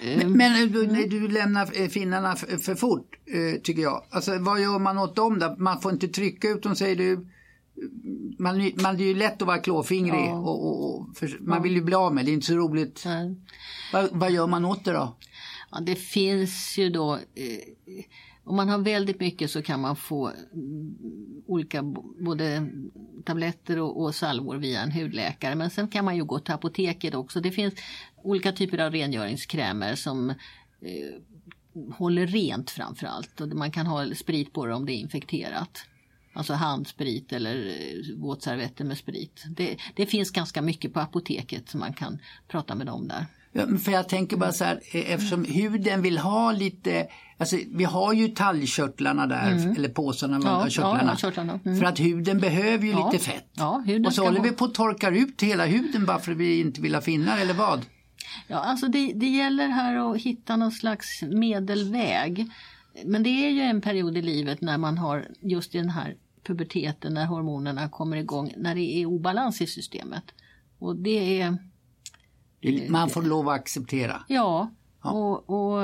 Men, 0.03 0.33
men 0.33 0.63
eh, 0.63 0.69
du, 0.69 1.07
du 1.07 1.29
lämnar 1.29 1.83
eh, 1.83 1.89
finnarna 1.89 2.37
för, 2.37 2.57
för 2.57 2.75
fort, 2.75 3.17
eh, 3.27 3.61
tycker 3.63 3.83
jag. 3.83 4.05
Alltså, 4.11 4.39
vad 4.39 4.61
gör 4.61 4.79
man 4.79 4.99
åt 4.99 5.17
dem 5.17 5.39
då? 5.39 5.57
Man 5.59 5.81
får 5.81 5.93
inte 5.93 6.09
trycka 6.09 6.49
ut 6.49 6.63
dem, 6.63 6.77
säger 6.77 6.97
du. 6.97 7.29
Man, 8.39 8.73
man, 8.83 8.97
är 8.97 9.05
ju 9.05 9.15
lätt 9.15 9.43
att 9.43 9.49
vara 9.49 9.59
klåfingrig 9.59 10.27
Ja. 10.29 10.33
och, 10.33 10.67
och, 10.67 11.01
och 11.01 11.17
för, 11.17 11.39
man 11.41 11.63
vill 11.63 11.75
ju 11.75 11.83
bli 11.83 11.95
av 11.95 12.15
med 12.15 12.25
det, 12.25 12.31
är 12.31 12.35
inte 12.35 12.47
så 12.47 12.57
roligt. 12.57 13.03
Nej. 13.07 13.35
Vad, 13.93 14.09
vad 14.13 14.31
gör 14.31 14.47
man 14.47 14.65
åt 14.65 14.85
det 14.85 14.93
då? 14.93 15.17
Ja, 15.71 15.81
det 15.81 15.95
finns 15.95 16.79
ju 16.79 16.91
då, 16.91 17.15
eh, 17.15 18.01
om 18.45 18.57
man 18.57 18.69
har 18.69 18.79
väldigt 18.79 19.21
mycket 19.21 19.51
så 19.51 19.63
kan 19.63 19.81
man 19.81 19.97
få 19.97 20.33
mm, 20.53 20.97
olika 21.47 21.83
både 22.21 22.69
tabletter 23.29 23.79
och, 23.79 24.03
och 24.03 24.15
salvor 24.15 24.57
via 24.57 24.83
en 24.83 24.93
hudläkare. 24.93 25.55
Men 25.55 25.71
sen 25.71 25.89
kan 25.89 26.05
man 26.05 26.17
ju 26.17 26.25
gå 26.25 26.39
till 26.39 26.55
apoteket 26.55 27.15
också. 27.15 27.41
Det 27.41 27.51
finns 27.51 27.75
olika 28.23 28.53
typer 28.53 28.79
av 28.79 28.93
rengöringskrämer 28.93 29.95
som 29.95 30.31
eh, 30.31 30.37
håller 31.95 32.27
rent 32.27 32.71
framför 32.71 33.07
allt. 33.07 33.41
Och 33.41 33.49
man 33.49 33.71
kan 33.71 33.87
ha 33.87 34.15
sprit 34.15 34.53
på 34.53 34.67
det 34.67 34.75
om 34.75 34.87
det 34.87 34.93
är 34.93 34.97
infekterat. 34.97 35.85
Alltså 36.33 36.53
handsprit 36.53 37.33
eller 37.33 37.67
eh, 37.67 38.17
våtservetter 38.17 38.85
med 38.85 38.99
sprit. 38.99 39.45
Det, 39.57 39.77
det 39.97 40.07
finns 40.07 40.31
ganska 40.31 40.63
mycket 40.63 40.95
på 40.95 41.01
apoteket 41.01 41.69
som 41.69 41.81
man 41.81 41.93
kan 41.93 42.19
prata 42.49 42.75
med 42.75 42.87
dem 42.87 43.09
där. 43.09 43.27
För 43.67 43.93
jag 43.93 44.09
tänker 44.09 44.37
bara 44.37 44.53
så 44.53 44.65
här, 44.65 44.81
eh, 44.93 45.13
eftersom 45.13 45.45
huden 45.45 46.03
vill 46.03 46.19
ha 46.19 46.53
lite, 46.53 47.07
alltså 47.39 47.57
vi 47.75 47.85
har 47.85 48.13
ju 48.13 48.29
talgkörtlarna 48.29 49.27
där, 49.27 49.75
eller 49.77 49.89
påsarna, 49.89 50.37
Mm. 50.37 50.49
Ja, 50.49 50.67
körtlarna. 50.69 51.11
ja, 51.13 51.17
körtlarna. 51.17 51.61
Mm. 51.65 51.79
För 51.79 51.87
att 51.87 52.01
huden 52.01 52.39
behöver 52.41 52.85
ju 52.85 52.91
Ja. 52.91 53.11
lite 53.13 53.25
fett. 53.25 53.51
Ja, 53.55 53.85
och 54.07 54.13
så 54.15 54.25
håller 54.25 54.41
vi 54.41 54.51
på 54.51 54.65
att 54.65 54.75
torkar 54.75 55.13
ut 55.13 55.43
hela 55.43 55.67
huden 55.67 56.07
bara 56.07 56.19
för 56.19 56.33
att 56.33 56.39
vi 56.39 56.61
inte 56.61 56.81
vill 56.81 56.95
ha 56.95 57.03
finnar 57.03 57.39
eller 57.39 57.55
vad? 57.55 57.81
Ja, 58.49 58.57
alltså 58.57 58.87
det, 58.89 59.13
det 59.15 59.29
gäller 59.29 59.69
här 59.69 60.11
att 60.13 60.21
hitta 60.21 60.57
någon 60.57 60.73
slags 60.73 61.23
medelväg. 61.23 62.47
Men 63.05 63.23
det 63.23 63.31
är 63.47 63.51
ju 63.51 63.61
en 63.61 63.81
period 63.81 64.17
i 64.17 64.23
livet 64.23 64.61
när 64.61 64.79
man 64.79 64.99
har 64.99 65.27
just 65.41 65.75
i 65.75 65.79
den 65.79 65.91
här 65.91 66.17
puberteten 66.47 67.15
när 67.15 67.27
hormonerna 67.27 67.89
kommer 67.89 68.17
igång, 68.17 68.53
när 68.57 68.75
det 68.75 68.81
är 69.03 69.07
obalans 69.07 69.61
i 69.61 69.67
systemet. 69.67 70.25
Och 70.79 70.97
det 70.97 71.41
är, 71.41 71.59
Det- 72.61 72.91
Man 72.91 73.11
får 73.11 73.23
lov 73.23 73.49
att 73.49 73.55
acceptera. 73.61 74.23
ja, 74.29 74.71
och, 75.01 75.51
och 75.51 75.81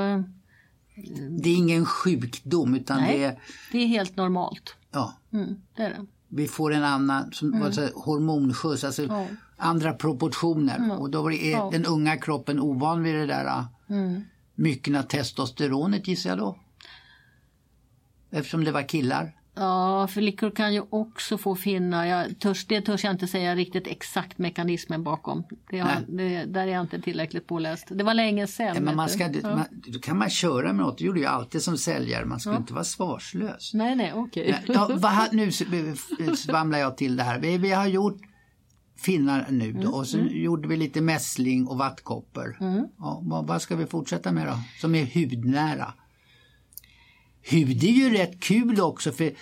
Det 1.30 1.50
är 1.50 1.56
ingen 1.56 1.87
sjukdom 1.87 2.74
utan 2.74 3.00
Nej. 3.00 3.18
det 3.18 3.24
är, 3.24 3.40
det 3.72 3.78
är 3.78 3.87
helt 3.87 4.16
normalt. 4.16 4.74
ja, 4.90 5.12
Mm, 5.32 5.54
det 5.76 5.82
är 5.82 5.90
det. 5.90 6.06
vi 6.28 6.48
får 6.48 6.72
en 6.72 6.84
annan 6.84 7.32
som, 7.32 7.60
vad 7.60 7.74
säger, 7.74 7.92
hormonskjuts, 7.94 8.84
alltså 8.84 9.02
Ja. 9.02 9.26
andra 9.56 9.92
proportioner. 9.92 10.98
Och 11.00 11.10
då 11.10 11.32
är 11.32 11.50
Ja. 11.50 11.68
den 11.72 11.84
unga 11.87 12.16
kroppen 12.16 12.60
ovan 12.60 13.02
vid 13.02 13.14
det 13.14 13.26
där 13.26 13.46
äh, 13.46 13.64
Mm. 13.88 14.22
myckna 14.54 15.02
testosteronet 15.02 16.08
gissar 16.08 16.30
jag 16.30 16.38
då. 16.38 16.58
Eftersom 18.30 18.64
det 18.64 18.72
var 18.72 18.88
killar. 18.88 19.37
Ja, 19.56 20.06
flickor 20.06 20.50
kan 20.50 20.74
ju 20.74 20.82
också 20.90 21.38
få 21.38 21.56
finnar. 21.56 22.04
Jag 22.06 22.38
törs, 22.38 22.66
det 22.66 22.80
törs 22.80 23.04
jag 23.04 23.12
inte 23.12 23.26
säga 23.26 23.54
riktigt 23.54 23.86
exakt 23.86 24.38
mekanismen 24.38 25.02
bakom. 25.04 25.44
Det 25.70 25.78
har, 25.78 25.90
det, 26.08 26.44
där 26.44 26.66
är 26.66 26.72
jag 26.72 26.80
inte 26.80 27.00
tillräckligt 27.00 27.46
påläst. 27.46 27.86
Det 27.90 28.04
var 28.04 28.14
länge 28.14 28.46
sedan. 28.46 28.72
Ja, 28.74 28.80
men 28.80 28.96
man 28.96 29.06
du. 29.06 29.12
ska, 29.12 29.24
ja. 29.24 29.56
man, 29.56 29.64
då 29.70 29.98
kan 29.98 30.18
man 30.18 30.30
köra 30.30 30.72
med 30.72 30.86
något, 30.86 30.98
det 30.98 31.04
gjorde 31.04 31.20
jag 31.20 31.32
alltid 31.32 31.62
som 31.62 31.78
säljare, 31.78 32.24
man 32.24 32.40
skulle 32.40 32.56
inte 32.56 32.72
vara 32.72 32.84
svarslös. 32.84 33.74
Nej, 33.74 33.96
nej, 33.96 34.12
okej. 34.14 34.62
Ja, 34.66 34.90
vad, 34.94 35.12
ha- 35.12 35.28
nu 35.32 35.50
svamlar 36.36 36.78
jag 36.78 36.96
till 36.96 37.16
det 37.16 37.22
här. 37.22 37.40
Vi, 37.40 37.58
vi 37.58 37.72
har 37.72 37.86
gjort 37.86 38.20
finnar 38.96 39.46
nu 39.50 39.72
då, 39.72 39.88
och 39.90 40.06
så 40.06 40.18
gjorde 40.18 40.68
vi 40.68 40.76
lite 40.76 41.00
mässling 41.00 41.66
och 41.66 41.78
vattkoppor. 41.78 42.56
Ja, 42.98 43.20
vad, 43.22 43.46
vad 43.46 43.62
ska 43.62 43.76
vi 43.76 43.86
fortsätta 43.86 44.32
med 44.32 44.46
då? 44.46 44.58
Som 44.80 44.94
är 44.94 45.06
hudnära. 45.14 45.94
Hud 47.50 47.85
är 47.85 47.88
ju 47.88 48.11
rätt 48.11 48.40
kul 48.40 48.80
också 48.80 49.12
för 49.12 49.24
eh, 49.24 49.33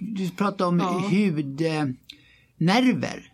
du 0.00 0.30
pratar 0.30 0.66
om 0.66 0.80
hudnerver. 0.80 1.98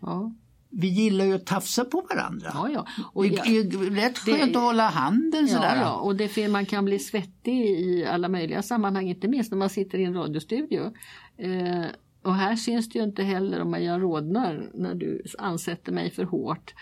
Ja, 0.00 0.32
Vi 0.70 0.88
gillar 0.88 1.24
ju 1.24 1.34
att 1.34 1.46
tafsa 1.46 1.84
på 1.84 2.06
varandra. 2.10 2.50
ja. 2.54 2.68
ja. 2.74 2.86
Och 3.12 3.22
Det 3.24 3.28
ja, 3.28 3.44
är 3.44 3.90
rätt 3.90 4.18
skönt 4.18 4.56
att 4.56 4.62
hålla 4.62 4.88
handen 4.88 5.46
ja, 5.46 5.54
sådär. 5.54 5.76
ja. 5.76 5.94
och 5.94 6.16
det, 6.16 6.48
man 6.48 6.66
kan 6.66 6.84
bli 6.84 6.98
svettig 6.98 7.64
i 7.64 8.04
alla 8.04 8.28
möjliga 8.28 8.62
sammanhang, 8.62 9.08
inte 9.08 9.28
minst 9.28 9.50
när 9.50 9.58
man 9.58 9.70
sitter 9.70 9.98
i 9.98 10.04
en 10.04 10.14
radiostudio. 10.14 10.92
Eh, 11.36 11.84
och 12.22 12.34
här 12.34 12.56
syns 12.56 12.88
det 12.88 12.98
ju 12.98 13.04
inte 13.04 13.22
heller 13.22 13.60
om 13.60 13.82
jag 13.82 14.02
rodnar 14.02 14.70
när 14.74 14.94
du 14.94 15.22
ansätter 15.38 15.92
mig 15.92 16.10
för 16.10 16.24
hårt. 16.24 16.74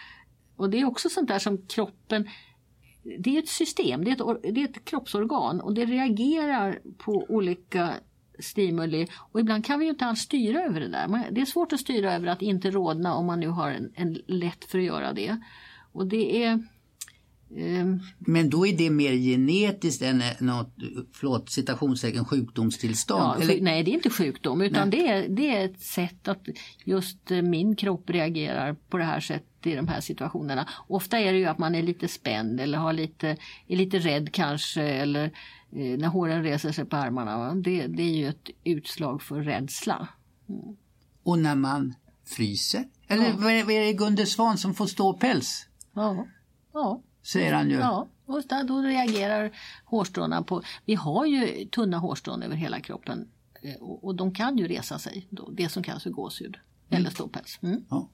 Och 0.56 0.70
det 0.70 0.80
är 0.80 0.84
också 0.84 1.08
sånt 1.08 1.28
där 1.28 1.38
som 1.38 1.58
kroppen 1.66 2.28
det 3.02 3.36
är 3.36 3.38
ett 3.38 3.48
system, 3.48 4.04
det 4.04 4.10
är 4.10 4.36
ett, 4.36 4.54
det 4.54 4.60
är 4.60 4.68
ett 4.68 4.84
kroppsorgan 4.84 5.60
och 5.60 5.74
det 5.74 5.84
reagerar 5.84 6.80
på 6.98 7.26
olika 7.28 7.94
stimuli 8.38 9.06
och 9.32 9.40
ibland 9.40 9.64
kan 9.64 9.78
vi 9.78 9.84
ju 9.84 9.90
inte 9.90 10.06
alls 10.06 10.20
styra 10.20 10.62
över 10.62 10.80
det 10.80 10.88
där. 10.88 11.28
Det 11.30 11.40
är 11.40 11.44
svårt 11.44 11.72
att 11.72 11.80
styra 11.80 12.14
över 12.14 12.26
att 12.26 12.42
inte 12.42 12.70
rodna 12.70 13.14
om 13.14 13.26
man 13.26 13.40
nu 13.40 13.48
har 13.48 13.70
en, 13.70 13.92
en 13.94 14.18
lätt 14.26 14.64
för 14.64 14.78
att 14.78 14.84
göra 14.84 15.12
det. 15.12 15.40
Och 15.92 16.06
det 16.06 16.44
är 16.44 16.62
Ehm, 17.56 18.00
Men 18.18 18.50
då 18.50 18.66
är 18.66 18.76
det 18.76 18.90
mer 18.90 19.12
genetiskt 19.12 20.02
än 20.02 20.20
eh, 20.20 20.26
något, 20.40 20.74
förlåt, 21.12 21.50
citationstecken 21.50 22.24
sjukdomstillstånd? 22.24 23.42
Ja, 23.42 23.56
nej, 23.60 23.82
det 23.82 23.90
är 23.90 23.92
inte 23.94 24.10
sjukdom 24.10 24.60
utan 24.60 24.90
det 24.90 25.08
är, 25.08 25.28
det 25.28 25.56
är 25.56 25.64
ett 25.64 25.80
sätt 25.80 26.28
att 26.28 26.46
just 26.84 27.30
eh, 27.30 27.42
min 27.42 27.76
kropp 27.76 28.10
reagerar 28.10 28.76
på 28.88 28.98
det 28.98 29.04
här 29.04 29.20
sättet 29.20 29.47
i 29.66 29.74
de 29.74 29.88
här 29.88 30.00
situationerna. 30.00 30.68
Ofta 30.86 31.18
är 31.18 31.32
det 31.32 31.38
ju 31.38 31.46
att 31.46 31.58
man 31.58 31.74
är 31.74 31.82
lite 31.82 32.08
spänd 32.08 32.60
eller 32.60 32.78
har 32.78 32.92
lite, 32.92 33.36
är 33.66 33.76
lite 33.76 33.98
rädd 33.98 34.32
kanske 34.32 34.82
eller 34.82 35.24
eh, 35.72 35.98
när 35.98 36.06
håren 36.06 36.42
reser 36.42 36.72
sig 36.72 36.84
på 36.84 36.96
armarna. 36.96 37.54
Det, 37.54 37.86
det 37.86 38.02
är 38.02 38.16
ju 38.16 38.28
ett 38.28 38.50
utslag 38.64 39.22
för 39.22 39.42
rädsla. 39.42 40.08
Och 41.22 41.38
när 41.38 41.54
man 41.54 41.94
fryser? 42.24 42.84
Eller 43.08 43.24
är, 43.24 43.32
vad 43.32 43.72
är 43.72 43.80
det 43.80 43.92
Gunde 43.92 44.26
Svan 44.26 44.58
som 44.58 44.74
får 44.74 44.86
ståpäls? 44.86 45.66
Ja, 45.92 46.26
ja. 46.72 47.02
Säger 47.22 47.52
han 47.52 47.70
ju. 47.70 47.76
Ja, 47.76 48.08
och 48.26 48.42
då 48.66 48.80
reagerar 48.80 49.50
hårstråna 49.84 50.42
på... 50.42 50.62
Vi 50.84 50.94
har 50.94 51.26
ju 51.26 51.64
tunna 51.64 51.98
hårstrån 51.98 52.42
över 52.42 52.56
hela 52.56 52.80
kroppen 52.80 53.28
eh, 53.62 53.74
och, 53.74 54.04
och 54.04 54.14
de 54.14 54.34
kan 54.34 54.58
ju 54.58 54.68
resa 54.68 54.98
sig, 54.98 55.26
då, 55.30 55.50
det 55.50 55.68
som 55.68 55.82
kallas 55.82 56.02
för 56.02 56.10
gåshud 56.10 56.56
eller 56.90 57.10
ståpäls. 57.10 57.58
Mm. 57.62 57.84
Ja. 57.90 58.08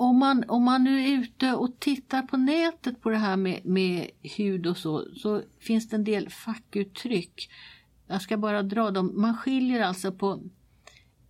Om, 0.00 0.18
man, 0.18 0.44
om 0.48 0.64
man 0.64 0.84
nu 0.84 1.04
är 1.04 1.08
ute 1.08 1.52
och 1.52 1.80
tittar 1.80 2.22
på 2.22 2.36
nätet 2.36 3.00
på 3.00 3.10
det 3.10 3.16
här 3.16 3.36
med, 3.36 3.64
med 3.64 4.10
hud 4.22 4.66
och 4.66 4.76
så, 4.76 5.14
så 5.16 5.42
finns 5.60 5.88
det 5.88 5.96
en 5.96 6.04
del 6.04 6.30
fackuttryck. 6.30 7.50
Jag 8.06 8.22
ska 8.22 8.36
bara 8.36 8.62
dra 8.62 8.90
dem. 8.90 9.12
Man 9.14 9.36
skiljer 9.36 9.80
alltså 9.80 10.12
på 10.12 10.42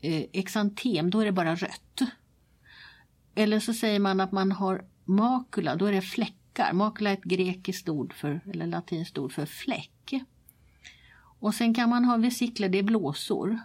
eh, 0.00 0.24
exantem, 0.32 1.10
då 1.10 1.20
är 1.20 1.24
det 1.24 1.32
bara 1.32 1.54
rött. 1.54 2.00
Eller 3.34 3.60
så 3.60 3.74
säger 3.74 4.00
man 4.00 4.20
att 4.20 4.32
man 4.32 4.52
har 4.52 4.84
makula, 5.04 5.76
då 5.76 5.86
är 5.86 5.92
det 5.92 6.02
fläckar. 6.02 6.72
Makula 6.72 7.10
är 7.10 7.14
ett 7.14 7.24
grekiskt 7.24 7.88
ord 7.88 8.12
för, 8.12 8.40
eller 8.52 8.66
latinskt 8.66 9.18
ord 9.18 9.32
för 9.32 9.46
fläck. 9.46 10.14
Och 11.40 11.54
sen 11.54 11.74
kan 11.74 11.90
man 11.90 12.04
ha 12.04 12.16
vesikler, 12.16 12.68
det 12.68 12.78
är 12.78 12.82
blåsor. 12.82 13.58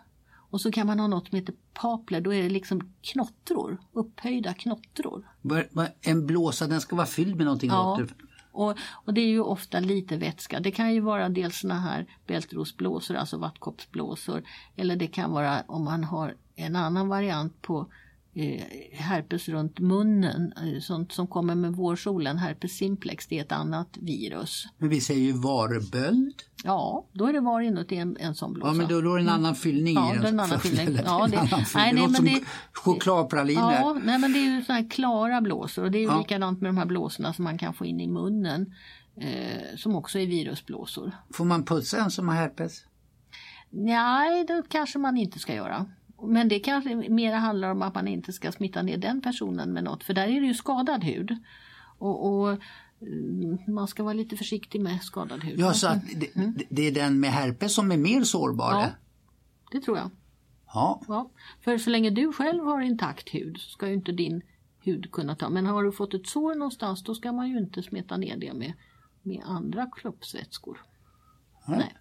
Och 0.54 0.62
så 0.62 0.72
kan 0.72 0.88
man 0.88 1.00
ha 1.00 1.08
något 1.08 1.28
som 1.30 1.36
heter 1.36 1.56
papler, 1.74 2.22
då 2.22 2.34
är 2.34 2.44
det 2.44 2.50
liksom 2.50 2.94
knottror, 3.02 3.78
upphöjda 3.94 4.54
knottror. 4.54 5.28
En 6.02 6.26
blåsa, 6.26 6.68
den 6.68 6.82
ska 6.82 6.96
vara 6.96 7.06
fylld 7.06 7.36
med 7.36 7.46
någonting 7.46 7.70
Ja. 7.70 7.94
åter. 7.94 8.16
Och, 8.52 8.78
och 8.92 9.14
det 9.14 9.22
är 9.22 9.28
ju 9.28 9.42
ofta 9.42 9.80
lite 9.80 10.18
vätska. 10.18 10.60
Det 10.60 10.72
kan 10.72 10.94
ju 10.94 11.00
vara 11.00 11.30
dels 11.30 11.60
såna 11.60 11.80
här 11.80 12.06
bältrosblåsor, 12.28 13.16
alltså 13.16 13.38
vattkoppsblåsor. 13.38 14.44
Eller 14.76 14.96
det 14.96 15.08
kan 15.08 15.32
vara 15.32 15.62
om 15.68 15.84
man 15.84 16.04
har 16.04 16.36
en 16.56 16.76
annan 16.76 17.08
variant 17.08 17.62
på 17.62 17.88
herpes 18.94 19.50
runt 19.50 19.80
munnen, 19.80 20.54
eh, 20.58 20.80
sånt 20.82 21.12
som 21.12 21.28
kommer 21.28 21.56
med 21.56 21.74
vårsolen, 21.74 22.38
herpes 22.38 22.78
simplex, 22.78 23.28
det 23.28 23.38
är 23.38 23.42
ett 23.42 23.52
annat 23.52 23.98
virus. 24.02 24.66
Men 24.78 24.90
vi 24.90 25.02
säger 25.02 25.22
ju 25.22 25.32
varböld. 25.32 26.34
Ja, 26.64 27.08
då 27.14 27.26
är 27.26 27.34
det 27.34 27.40
var 27.40 27.62
inuti 27.62 27.96
en, 27.96 28.18
en 28.20 28.36
sån 28.36 28.54
blåsa. 28.54 28.68
Ja 28.72 28.74
men 28.74 28.88
då, 28.88 29.02
då 29.02 29.14
är 29.14 29.18
det 29.18 29.24
en 29.24 29.30
annan 29.30 29.56
fyllning 29.56 29.96
Ja, 29.96 30.14
i 30.14 30.18
den. 30.18 30.26
en 30.26 30.40
annan 30.40 30.60
fyllning. 30.60 30.96
Ja, 31.06 31.28
det- 31.32 31.38
annan 31.40 31.64
nej, 31.76 31.94
nej, 31.94 32.04
men 32.04 32.14
som 32.14 32.26
det- 32.26 32.42
chokladpraliner. 32.74 33.62
Ja, 33.82 33.98
nej 34.04 34.20
men 34.20 34.34
det 34.34 34.40
är 34.40 34.56
ju 34.56 34.64
såna 34.64 34.78
här 34.80 34.90
klara 34.90 35.42
blåsor 35.42 35.84
och 35.84 35.92
det 35.92 35.98
är 35.98 36.02
ju 36.02 36.08
Ja. 36.08 36.20
likadant 36.20 36.62
med 36.62 36.70
de 36.70 36.78
här 36.78 36.86
blåsorna 36.86 37.34
som 37.34 37.44
man 37.44 37.58
kan 37.58 37.74
få 37.74 37.86
in 37.86 38.00
i 38.00 38.08
munnen. 38.08 38.74
Eh, 39.22 39.76
som 39.78 39.96
också 39.96 40.20
är 40.20 40.28
virusblåsor. 40.28 41.12
Får 41.34 41.46
man 41.46 41.66
pussa 41.66 41.98
en 41.98 42.12
som 42.12 42.28
har 42.28 42.36
herpes? 42.36 42.82
Nej, 43.70 44.46
det 44.46 44.64
kanske 44.70 45.00
man 45.00 45.18
inte 45.18 45.40
ska 45.40 45.56
göra. 45.56 45.86
Men 46.28 46.48
det 46.48 46.60
kanske 46.60 46.96
mer 46.96 47.34
handlar 47.36 47.72
om 47.72 47.82
att 47.82 47.96
man 47.96 48.08
inte 48.08 48.34
ska 48.34 48.52
smitta 48.52 48.82
ner 48.82 48.98
den 48.98 49.22
personen 49.22 49.74
med 49.74 49.84
något. 49.84 50.04
För 50.04 50.14
där 50.14 50.28
är 50.28 50.42
det 50.42 50.48
ju 50.48 50.54
skadad 50.54 51.04
hud. 51.04 51.38
Och, 51.98 52.30
och 52.32 52.58
mm, 53.02 53.58
man 53.68 53.88
ska 53.88 54.04
vara 54.04 54.14
lite 54.14 54.38
försiktig 54.38 54.82
med 54.82 55.02
skadad 55.04 55.44
hud. 55.44 55.60
Ja, 55.60 55.74
så 55.74 55.88
att 55.88 56.02
det, 56.16 56.30
det- 56.36 56.66
det 56.70 56.82
är 56.88 56.92
den 56.92 57.20
med 57.20 57.30
herpes 57.32 57.74
som 57.76 57.92
är 57.92 57.98
mer 57.98 58.24
sårbar? 58.24 58.72
Ja. 58.72 58.82
Ja. 58.82 58.90
Det 59.72 59.82
tror 59.82 59.98
jag. 59.98 60.10
ja. 60.74 61.02
Ja. 61.08 61.32
För 61.62 61.78
så 61.78 61.90
länge 61.90 62.10
du 62.10 62.34
själv 62.34 62.64
har 62.64 62.82
intakt 62.82 63.30
hud 63.30 63.58
så 63.58 63.70
ska 63.70 63.88
ju 63.88 63.94
inte 63.94 64.12
din 64.12 64.42
hud 64.80 65.12
kunna 65.12 65.36
ta. 65.36 65.50
Men 65.50 65.66
har 65.66 65.84
du 65.84 65.92
fått 65.92 66.14
ett 66.14 66.28
sår 66.28 66.56
någonstans 66.56 67.04
då 67.04 67.16
ska 67.16 67.32
man 67.32 67.50
ju 67.50 67.58
inte 67.60 67.84
smeta 67.84 68.18
ner 68.18 68.38
det 68.38 68.54
med, 68.54 68.74
med 69.22 69.42
andra 69.46 69.90
kroppsvätskor. 69.98 70.82
Nej. 71.68 71.94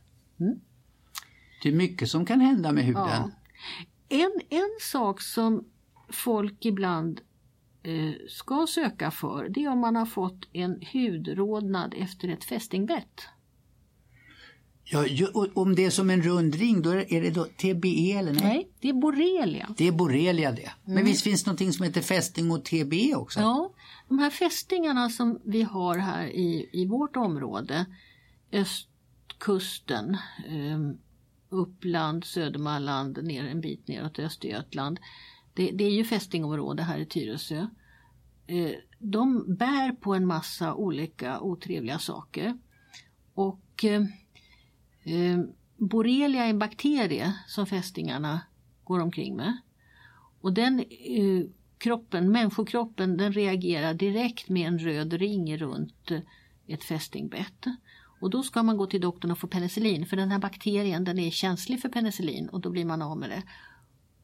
Det 1.63 1.69
är 1.69 1.73
mycket 1.73 2.09
som 2.11 2.27
kan 2.27 2.41
hända 2.41 2.73
med 2.73 2.85
huden. 2.85 3.03
Ja. 3.09 3.31
En, 4.13 4.41
en 4.51 4.71
sak 4.81 5.21
som 5.21 5.65
folk 6.09 6.65
ibland 6.65 7.21
eh, 7.83 8.13
ska 8.29 8.67
söka 8.69 9.11
för 9.11 9.49
det 9.49 9.65
är 9.65 9.69
om 9.69 9.79
man 9.79 9.97
har 9.97 10.07
fått 10.07 10.49
en 10.53 10.83
hudrodnad 10.93 11.95
efter 11.97 12.29
ett 12.29 12.45
fästingbett. 12.45 13.21
Ja, 14.85 15.05
om 15.55 15.75
det 15.75 15.85
är 15.85 15.91
som 15.91 16.11
en 16.11 16.23
rund 16.23 16.55
ring, 16.55 16.83
då 16.83 16.91
är, 16.91 17.21
det 17.21 17.31
då 17.31 17.45
TBE 17.45 18.13
eller 18.13 18.33
nej? 18.33 18.43
Nej, 18.43 18.71
det 18.81 18.89
är 18.89 18.93
borrelia. 18.93 19.75
Det 19.77 19.89
är 19.89 19.93
borrelia 19.93 20.53
det. 20.53 20.71
Men 20.85 21.05
visst 21.05 21.23
finns 21.23 21.45
det 21.45 21.49
någonting 21.49 21.73
som 21.73 21.85
heter 21.85 22.01
fästing 22.01 22.51
och 22.51 22.65
TBE 22.65 23.15
också? 23.15 23.41
Ja, 23.41 23.73
de 24.09 24.19
här 24.19 24.31
fästingarna 24.31 25.11
som 25.11 25.41
vi 25.45 25.63
har 25.63 25.99
här 25.99 26.27
i, 26.27 26.69
i 26.73 26.87
vårt 26.87 27.17
område, 27.17 27.87
östkusten, 28.53 30.17
eh, 30.49 30.79
Uppland, 31.53 32.25
Södermanland, 32.25 33.25
ner 33.25 33.45
en 33.45 33.61
bit 33.61 33.89
neråt 33.89 34.19
Östergötland. 34.19 35.01
Det, 35.55 35.71
det 35.71 35.85
är 35.85 35.91
ju 35.91 36.05
fästingområde 36.05 36.83
här 36.83 36.99
i 36.99 37.07
Tyresö. 37.07 37.67
Eh, 38.47 38.71
de 38.99 39.55
bär 39.57 39.93
på 39.93 40.15
en 40.15 40.27
massa 40.27 40.75
olika 40.75 41.41
otrevliga 41.41 41.99
saker. 41.99 42.59
Och 43.35 43.85
eh, 43.85 44.03
eh, 45.03 45.41
borrelia 45.77 46.45
är 46.45 46.51
en 46.51 46.59
bakterie 46.59 47.35
som 47.47 47.67
fästingarna 47.67 48.41
går 48.85 49.01
omkring 49.01 49.37
med. 49.37 49.57
Och 50.41 50.53
den 50.53 50.81
eh, 50.81 51.47
kroppen, 51.79 52.33
människokroppen, 52.33 53.17
den 53.17 53.33
reagerar 53.33 53.95
direkt 53.95 54.49
med 54.49 54.69
en 54.69 54.79
röd 54.79 55.13
ring 55.13 55.59
runt 55.59 56.11
ett 56.67 56.85
fästingbett. 56.85 57.67
Och 58.23 58.31
då 58.31 58.43
ska 58.43 58.63
man 58.63 58.77
gå 58.77 58.87
till 58.87 59.01
doktorn 59.01 59.31
och 59.31 59.39
få 59.39 59.47
penicillin 59.47 60.07
för 60.07 60.17
den 60.17 60.31
här 60.31 60.39
bakterien 60.39 61.05
den 61.05 61.19
är 61.19 61.31
känslig 61.31 61.83
för 61.83 61.89
penicillin 61.89 62.49
och 62.49 62.61
då 62.61 62.71
blir 62.71 62.85
man 62.85 63.03
av 63.03 63.19
med 63.19 63.31
det. 63.31 63.43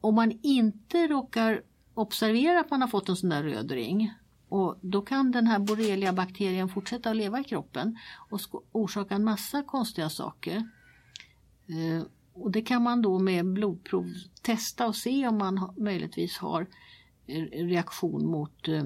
Om 0.01 0.15
man 0.15 0.39
inte 0.41 1.07
råkar 1.07 1.61
observera 1.93 2.59
att 2.59 2.71
man 2.71 2.81
har 2.81 2.87
fått 2.87 3.09
en 3.09 3.15
sån 3.15 3.29
där 3.29 3.43
röd 3.43 3.71
ring 3.71 4.13
och 4.49 4.79
då 4.81 5.01
kan 5.01 5.31
den 5.31 5.47
här 5.47 5.59
borrelia-bakterien 5.59 6.69
fortsätta 6.69 7.09
att 7.09 7.15
leva 7.15 7.39
i 7.39 7.43
kroppen 7.43 7.97
och 8.29 8.41
orsaka 8.71 9.15
en 9.15 9.23
massa 9.23 9.63
konstiga 9.63 10.09
saker. 10.09 10.69
Eh, 11.67 12.03
och 12.33 12.51
det 12.51 12.61
kan 12.61 12.83
man 12.83 13.01
då 13.01 13.19
med 13.19 13.45
blodprov 13.45 14.13
testa 14.41 14.87
och 14.87 14.95
se 14.95 15.27
om 15.27 15.37
man 15.37 15.73
möjligtvis 15.77 16.37
har 16.37 16.67
eh, 17.27 17.43
reaktion 17.65 18.25
mot 18.25 18.67
eh, 18.67 18.85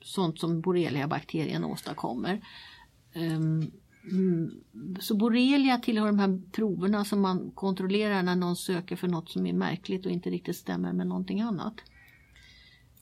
sånt 0.00 0.38
som 0.38 0.60
borrelia-bakterien 0.60 1.64
åstadkommer. 1.64 2.40
Ehm, 3.14 3.70
mm, 4.10 4.50
så 5.00 5.16
borrelia 5.16 5.78
tillhör 5.78 6.06
de 6.06 6.18
här 6.18 6.40
proverna 6.52 7.04
som 7.04 7.20
man 7.20 7.50
kontrollerar 7.54 8.22
när 8.22 8.36
någon 8.36 8.56
söker 8.56 8.96
för 8.96 9.08
något 9.08 9.30
som 9.30 9.46
är 9.46 9.52
märkligt 9.52 10.06
och 10.06 10.12
inte 10.12 10.30
riktigt 10.30 10.56
stämmer 10.56 10.92
med 10.92 11.06
någonting 11.06 11.40
annat. 11.40 11.74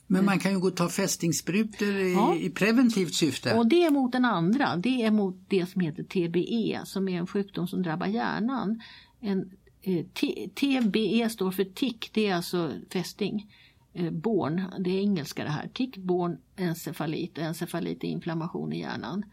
Men 0.07 0.25
man 0.25 0.39
kan 0.39 0.53
ju 0.53 0.61
gå 0.61 0.67
och 0.67 0.77
ta 0.77 0.89
fästingsprutor 0.89 1.89
i, 1.89 2.13
Ja. 2.13 2.37
i 2.37 2.51
preventivt 2.51 3.15
syfte. 3.15 3.55
Och 3.55 3.69
det 3.69 3.85
är 3.85 3.91
mot 3.91 4.13
den 4.13 4.25
andra, 4.25 4.77
det 4.77 5.03
är 5.03 5.11
mot 5.11 5.37
det 5.49 5.67
som 5.67 5.81
heter 5.81 6.03
TBE 6.03 6.81
som 6.85 7.09
är 7.09 7.19
en 7.19 7.27
sjukdom 7.27 7.69
som 7.69 7.83
drabbar 7.83 8.07
hjärnan. 8.07 8.83
En, 9.21 9.51
eh, 9.83 10.07
TBE 10.55 11.29
står 11.31 11.51
för 11.51 11.65
tick, 11.65 12.11
det 12.13 12.27
är 12.27 12.35
alltså 12.35 12.73
fästing. 12.93 13.53
Eh, 13.93 14.11
born, 14.11 14.65
det 14.79 14.91
är 14.91 15.01
engelska 15.01 15.45
det 15.45 15.51
här. 15.51 15.71
Tick-born 15.75 16.37
encefalit, 16.57 17.39
encefalit 17.39 18.05
är 18.05 18.09
inflammation 18.09 18.73
i 18.73 18.81
hjärnan. 18.81 19.25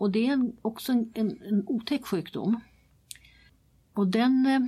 Och 0.00 0.10
det 0.10 0.26
är 0.26 0.32
en, 0.32 0.56
också 0.62 0.92
en, 0.92 1.12
en, 1.14 1.42
en 1.42 1.62
otäck 1.66 2.06
sjukdom. 2.06 2.60
Och 3.92 4.06
den, 4.06 4.46
eh, 4.46 4.60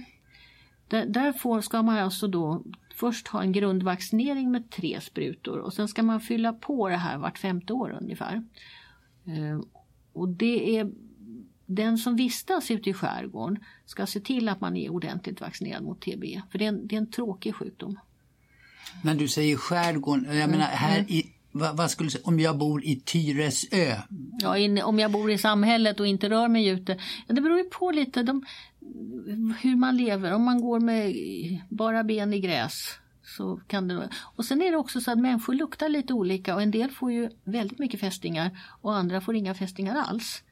där, 0.88 1.06
där 1.06 1.32
får, 1.32 1.60
ska 1.60 1.82
man 1.82 1.98
alltså 1.98 2.28
då 2.28 2.62
först 2.94 3.28
ha 3.28 3.42
en 3.42 3.52
grundvaccinering 3.52 4.50
med 4.50 4.70
tre 4.70 5.00
sprutor 5.00 5.58
och 5.58 5.72
sen 5.72 5.88
ska 5.88 6.02
man 6.02 6.20
fylla 6.20 6.52
på 6.52 6.88
det 6.88 6.96
här 6.96 7.18
vart 7.18 7.38
femte 7.38 7.72
år 7.72 7.98
ungefär. 8.00 8.44
Eh, 9.24 9.60
och 10.12 10.28
det 10.28 10.78
är 10.78 10.92
den 11.66 11.98
som 11.98 12.16
vistas 12.16 12.70
ute 12.70 12.90
i 12.90 12.94
skärgården 12.94 13.64
ska 13.84 14.06
se 14.06 14.20
till 14.20 14.48
att 14.48 14.60
man 14.60 14.76
är 14.76 14.90
ordentligt 14.90 15.40
vaccinerad 15.40 15.82
mot 15.82 16.00
TB. 16.00 16.24
För 16.50 16.58
det 16.58 16.64
är 16.64 16.68
en, 16.68 16.86
det 16.86 16.96
är 16.96 17.00
en 17.00 17.10
tråkig 17.10 17.54
sjukdom. 17.54 17.98
När 19.04 19.14
du 19.14 19.28
säger 19.28 19.56
skärgården, 19.56 20.36
jag 20.36 20.50
menar 20.50 20.66
Mm, 20.66 20.76
här 20.76 21.04
i, 21.08 21.32
vad, 21.52 21.76
vad 21.76 21.90
skulle 21.90 22.10
säga, 22.10 22.22
om 22.24 22.40
jag 22.40 22.58
bor 22.58 22.84
i 22.84 22.96
Tyresö. 22.96 23.96
Ja, 24.40 24.56
in, 24.56 24.82
om 24.82 24.98
jag 24.98 25.12
bor 25.12 25.30
i 25.30 25.38
samhället 25.38 26.00
och 26.00 26.06
inte 26.06 26.30
rör 26.30 26.48
mig 26.48 26.66
ute. 26.68 26.98
Ja, 27.26 27.34
det 27.34 27.40
beror 27.40 27.58
ju 27.58 27.64
på 27.64 27.90
lite 27.90 28.22
de, 28.22 28.44
hur 29.62 29.76
man 29.76 29.96
lever. 29.96 30.32
Om 30.32 30.42
man 30.42 30.60
går 30.60 30.80
med 30.80 31.14
bara 31.68 32.04
ben 32.04 32.32
i 32.34 32.40
gräs 32.40 32.98
så 33.24 33.60
kan 33.66 33.88
det, 33.88 34.08
och 34.36 34.44
sen 34.44 34.62
är 34.62 34.70
det 34.70 34.76
också 34.76 35.00
så 35.00 35.10
att 35.10 35.18
människor 35.18 35.54
luktar 35.54 35.88
lite 35.88 36.12
olika 36.12 36.54
och 36.54 36.62
en 36.62 36.70
del 36.70 36.90
får 36.90 37.12
ju 37.12 37.30
väldigt 37.44 37.78
mycket 37.78 38.00
fästingar 38.00 38.50
och 38.80 38.96
andra 38.96 39.20
får 39.20 39.36
inga 39.36 39.54
fästingar 39.54 39.94
alls. 39.96 40.42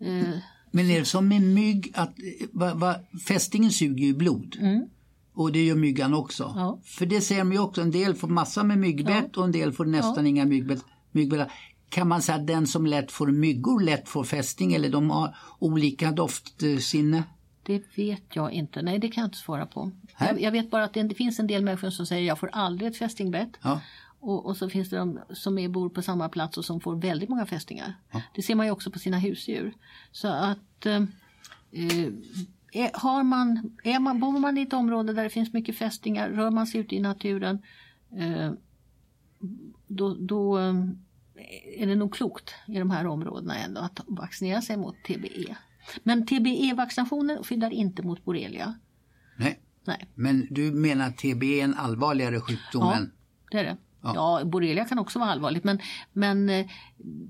Eh, 0.00 0.38
Men 0.70 0.90
är 0.90 0.98
det 0.98 1.04
som 1.04 1.28
med 1.28 1.42
mygg 1.42 1.92
att 1.94 2.14
va, 2.52 2.74
va, 2.74 2.94
fästingen 3.28 3.70
suger 3.70 4.04
ju 4.06 4.14
blod? 4.14 4.56
Mm. 4.60 4.88
Och 5.34 5.52
det 5.52 5.64
gör 5.64 5.76
myggan 5.76 6.14
också. 6.14 6.52
Ja. 6.56 6.78
För 6.84 7.06
det 7.06 7.20
ser 7.20 7.44
man 7.44 7.52
ju 7.52 7.58
också, 7.58 7.80
en 7.80 7.90
del 7.90 8.14
får 8.14 8.28
massa 8.28 8.62
med 8.64 8.78
myggbett 8.78 9.36
och 9.36 9.44
en 9.44 9.52
del 9.52 9.72
får 9.72 9.84
nästan 9.84 10.26
inga 10.26 10.44
myggbett. 10.44 10.84
myggbett. 11.12 11.48
Kan 11.88 12.08
man 12.08 12.22
säga 12.22 12.38
att 12.38 12.46
den 12.46 12.66
som 12.66 12.86
lätt 12.86 13.12
får 13.12 13.26
myggor 13.26 13.80
lätt 13.80 14.08
får 14.08 14.24
fästing 14.24 14.74
eller 14.74 14.88
de 14.88 15.10
har 15.10 15.36
olika 15.58 16.12
doftsinne? 16.12 17.22
det 17.64 17.82
vet 17.96 18.36
jag 18.36 18.52
inte, 18.52 18.82
nej 18.82 18.98
det 18.98 19.08
kan 19.08 19.22
jag 19.22 19.28
inte 19.28 19.38
svara 19.38 19.66
på. 19.66 19.90
Jag, 20.18 20.40
jag 20.40 20.52
vet 20.52 20.70
bara 20.70 20.84
att 20.84 20.94
det, 20.94 21.02
det 21.02 21.14
finns 21.14 21.38
en 21.38 21.46
del 21.46 21.62
människor 21.62 21.90
som 21.90 22.06
säger 22.06 22.26
jag 22.26 22.38
får 22.38 22.50
aldrig 22.52 22.90
ett 22.90 22.96
fästingbett. 22.96 23.50
Ja. 23.62 23.80
Och, 24.20 24.46
och 24.46 24.56
så 24.56 24.68
finns 24.68 24.90
det 24.90 24.96
de 24.96 25.20
som 25.30 25.58
är, 25.58 25.68
bor 25.68 25.88
på 25.88 26.02
samma 26.02 26.28
plats 26.28 26.58
och 26.58 26.64
som 26.64 26.80
får 26.80 26.96
väldigt 26.96 27.28
många 27.28 27.46
fästingar. 27.46 27.94
Det 28.34 28.42
ser 28.42 28.54
man 28.54 28.66
ju 28.66 28.72
också 28.72 28.90
på 28.90 28.98
sina 28.98 29.18
husdjur. 29.18 29.74
Så 30.12 30.28
att 30.28 30.86
eh, 30.86 31.02
eh, 31.72 32.12
är, 32.74 32.90
har 32.94 33.22
man, 33.22 33.76
är 33.84 33.98
man, 34.00 34.20
bor 34.20 34.38
man 34.38 34.58
i 34.58 34.62
ett 34.62 34.72
område 34.72 35.12
där 35.12 35.22
det 35.22 35.30
finns 35.30 35.52
mycket 35.52 35.76
fästingar, 35.76 36.30
rör 36.30 36.50
man 36.50 36.66
sig 36.66 36.80
ute 36.80 36.94
i 36.94 37.00
naturen 37.00 37.62
eh, 38.18 38.52
då, 39.86 40.14
då 40.14 40.58
eh, 40.58 40.74
är 41.76 41.86
det 41.86 41.94
nog 41.94 42.14
klokt 42.14 42.54
i 42.66 42.78
de 42.78 42.90
här 42.90 43.06
områdena 43.06 43.56
ändå 43.56 43.80
att 43.80 44.00
vaccinera 44.06 44.62
sig 44.62 44.76
mot 44.76 44.94
TBE. 45.06 45.56
Men 46.02 46.26
TBE-vaccinationen 46.26 47.44
skyddar 47.44 47.70
inte 47.70 48.02
mot 48.02 48.24
borrelia. 48.24 48.74
Nej. 49.36 49.60
Nej, 49.84 50.08
Men 50.14 50.46
du 50.50 50.72
menar 50.72 51.08
att 51.08 51.18
TB 51.18 51.42
är 51.42 51.64
en 51.64 51.74
allvarligare 51.74 52.40
sjukdom 52.40 52.92
än... 52.92 53.12
det 53.50 53.58
är 53.58 53.64
det. 53.64 53.76
Ja, 54.02 54.42
borrelia 54.44 54.84
kan 54.84 54.98
också 54.98 55.18
vara 55.18 55.30
allvarligt 55.30 55.64
men, 55.64 55.78
men 56.12 56.48
eh, 56.48 56.66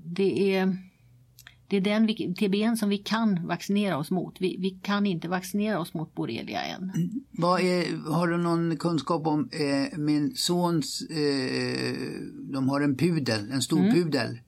det 0.05 0.55
är 0.55 0.77
det 1.67 1.77
är 1.77 1.81
den 1.81 2.05
vi, 2.05 2.33
TBN 2.33 2.77
som 2.77 2.89
vi 2.89 2.97
kan 2.97 3.47
vaccinera 3.47 3.97
oss 3.97 4.11
mot. 4.11 4.35
Vi, 4.41 4.57
vi 4.59 4.69
kan 4.69 5.05
inte 5.05 5.27
vaccinera 5.27 5.79
oss 5.79 5.93
mot 5.93 6.15
borrelia 6.15 6.61
än. 6.61 6.91
Vad 7.31 7.61
är, 7.61 8.11
har 8.11 8.27
du 8.27 8.37
någon 8.37 8.77
kunskap 8.77 9.27
om 9.27 9.49
eh, 9.51 9.97
min 9.97 10.35
sons, 10.35 11.01
eh, 11.01 11.93
de 12.53 12.69
har 12.69 12.81
en 12.81 12.97
pudel, 12.97 13.51
en 13.51 13.61
stor 13.61 13.91
pudel. 13.91 14.39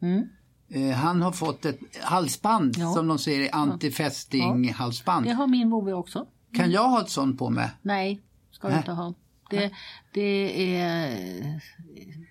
Eh, 0.69 0.89
han 0.91 1.21
har 1.21 1.31
fått 1.31 1.65
ett 1.65 1.79
halsband 2.01 2.75
Ja. 2.77 2.93
som 2.93 3.07
de 3.07 3.19
säger 3.19 3.55
antifästing 3.55 4.73
halsband. 4.73 5.25
Det 5.25 5.33
har 5.33 5.47
min 5.47 5.69
vovve 5.69 5.93
också. 5.93 6.27
Kan 6.53 6.71
jag 6.71 6.89
ha 6.89 7.01
ett 7.01 7.09
sånt 7.09 7.39
på 7.39 7.49
mig? 7.49 7.69
Nej, 7.81 8.21
ska 8.51 8.69
du 8.69 8.77
inte 8.77 8.91
ha. 8.91 9.13
Det, 9.49 9.71
det 10.13 10.75
är, 10.75 11.61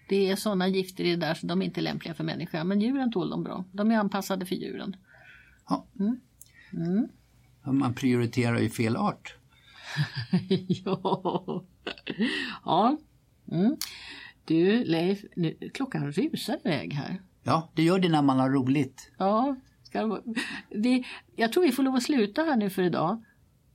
det 0.08 0.30
är 0.30 0.36
sådana 0.36 0.68
gifter 0.68 1.04
i 1.04 1.10
det 1.10 1.16
där 1.16 1.34
så 1.34 1.46
de 1.46 1.62
är 1.62 1.66
inte 1.66 1.80
lämpliga 1.80 2.14
för 2.14 2.24
människan. 2.24 2.68
Men 2.68 2.80
djuren 2.80 3.12
tål 3.12 3.30
dem 3.30 3.44
bra. 3.44 3.64
De 3.72 3.90
är 3.90 3.98
anpassade 3.98 4.46
för 4.46 4.54
djuren. 4.54 4.96
Ja. 5.68 5.86
Man 7.72 7.94
prioriterar 7.94 8.58
ju 8.58 8.70
fel 8.70 8.96
art. 8.96 9.34
ja. 10.84 11.64
ja. 12.64 12.96
Mm. 13.52 13.76
Du 14.44 14.84
Leif, 14.84 15.24
nu, 15.36 15.56
klockan 15.74 16.12
rusar 16.12 16.58
iväg 16.64 16.92
här. 16.92 17.22
Ja, 17.42 17.70
det 17.74 17.82
gör 17.82 17.98
det 17.98 18.08
när 18.08 18.22
man 18.22 18.38
har 18.38 18.50
roligt. 18.50 19.10
Ja, 19.18 19.56
ska 19.82 20.20
vi, 20.70 21.06
jag 21.36 21.52
tror 21.52 21.62
vi 21.62 21.72
får 21.72 21.82
lov 21.82 21.94
att 21.94 22.02
sluta 22.02 22.42
här 22.42 22.56
nu 22.56 22.70
för 22.70 22.82
idag. 22.82 23.24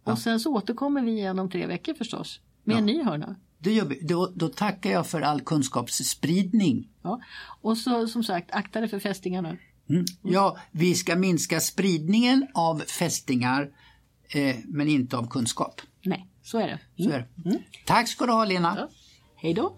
Och 0.04 0.18
sen 0.18 0.40
så 0.40 0.56
återkommer 0.56 1.02
vi 1.02 1.12
igen 1.12 1.40
om 1.40 1.50
tre 1.50 1.68
veckor 1.68 1.94
förstås. 1.94 2.40
Med 2.64 2.78
en 2.78 2.86
ny 2.86 3.04
hörna. 3.04 3.36
Gör 3.64 3.86
vi. 3.86 4.00
Då, 4.02 4.32
då 4.36 4.48
tackar 4.48 4.92
jag 4.92 5.08
för 5.08 5.22
all 5.22 5.42
kunskapsspridning. 5.42 6.90
Ja. 7.02 7.22
Och 7.62 7.78
så 7.78 8.08
som 8.08 8.24
sagt, 8.24 8.52
akta 8.52 8.80
dig 8.80 8.90
för 8.90 9.00
fästingarna. 9.00 9.58
Mm. 9.90 10.06
Ja, 10.22 10.58
vi 10.72 10.96
ska 10.96 11.16
minska 11.16 11.60
spridningen 11.60 12.48
av 12.54 12.80
fästingar 12.80 13.70
eh, 14.30 14.56
men 14.66 14.88
inte 14.88 15.18
av 15.18 15.30
kunskap. 15.30 15.82
Nej, 16.06 16.28
så 16.44 16.58
är 16.58 16.68
det. 16.68 17.04
Så 17.04 17.10
är 17.10 17.28
det. 17.36 17.60
Tack 17.86 18.08
ska 18.08 18.26
du 18.26 18.32
ha 18.32 18.46
Lena. 18.46 18.88
Hej 19.36 19.54
då. 19.54 19.78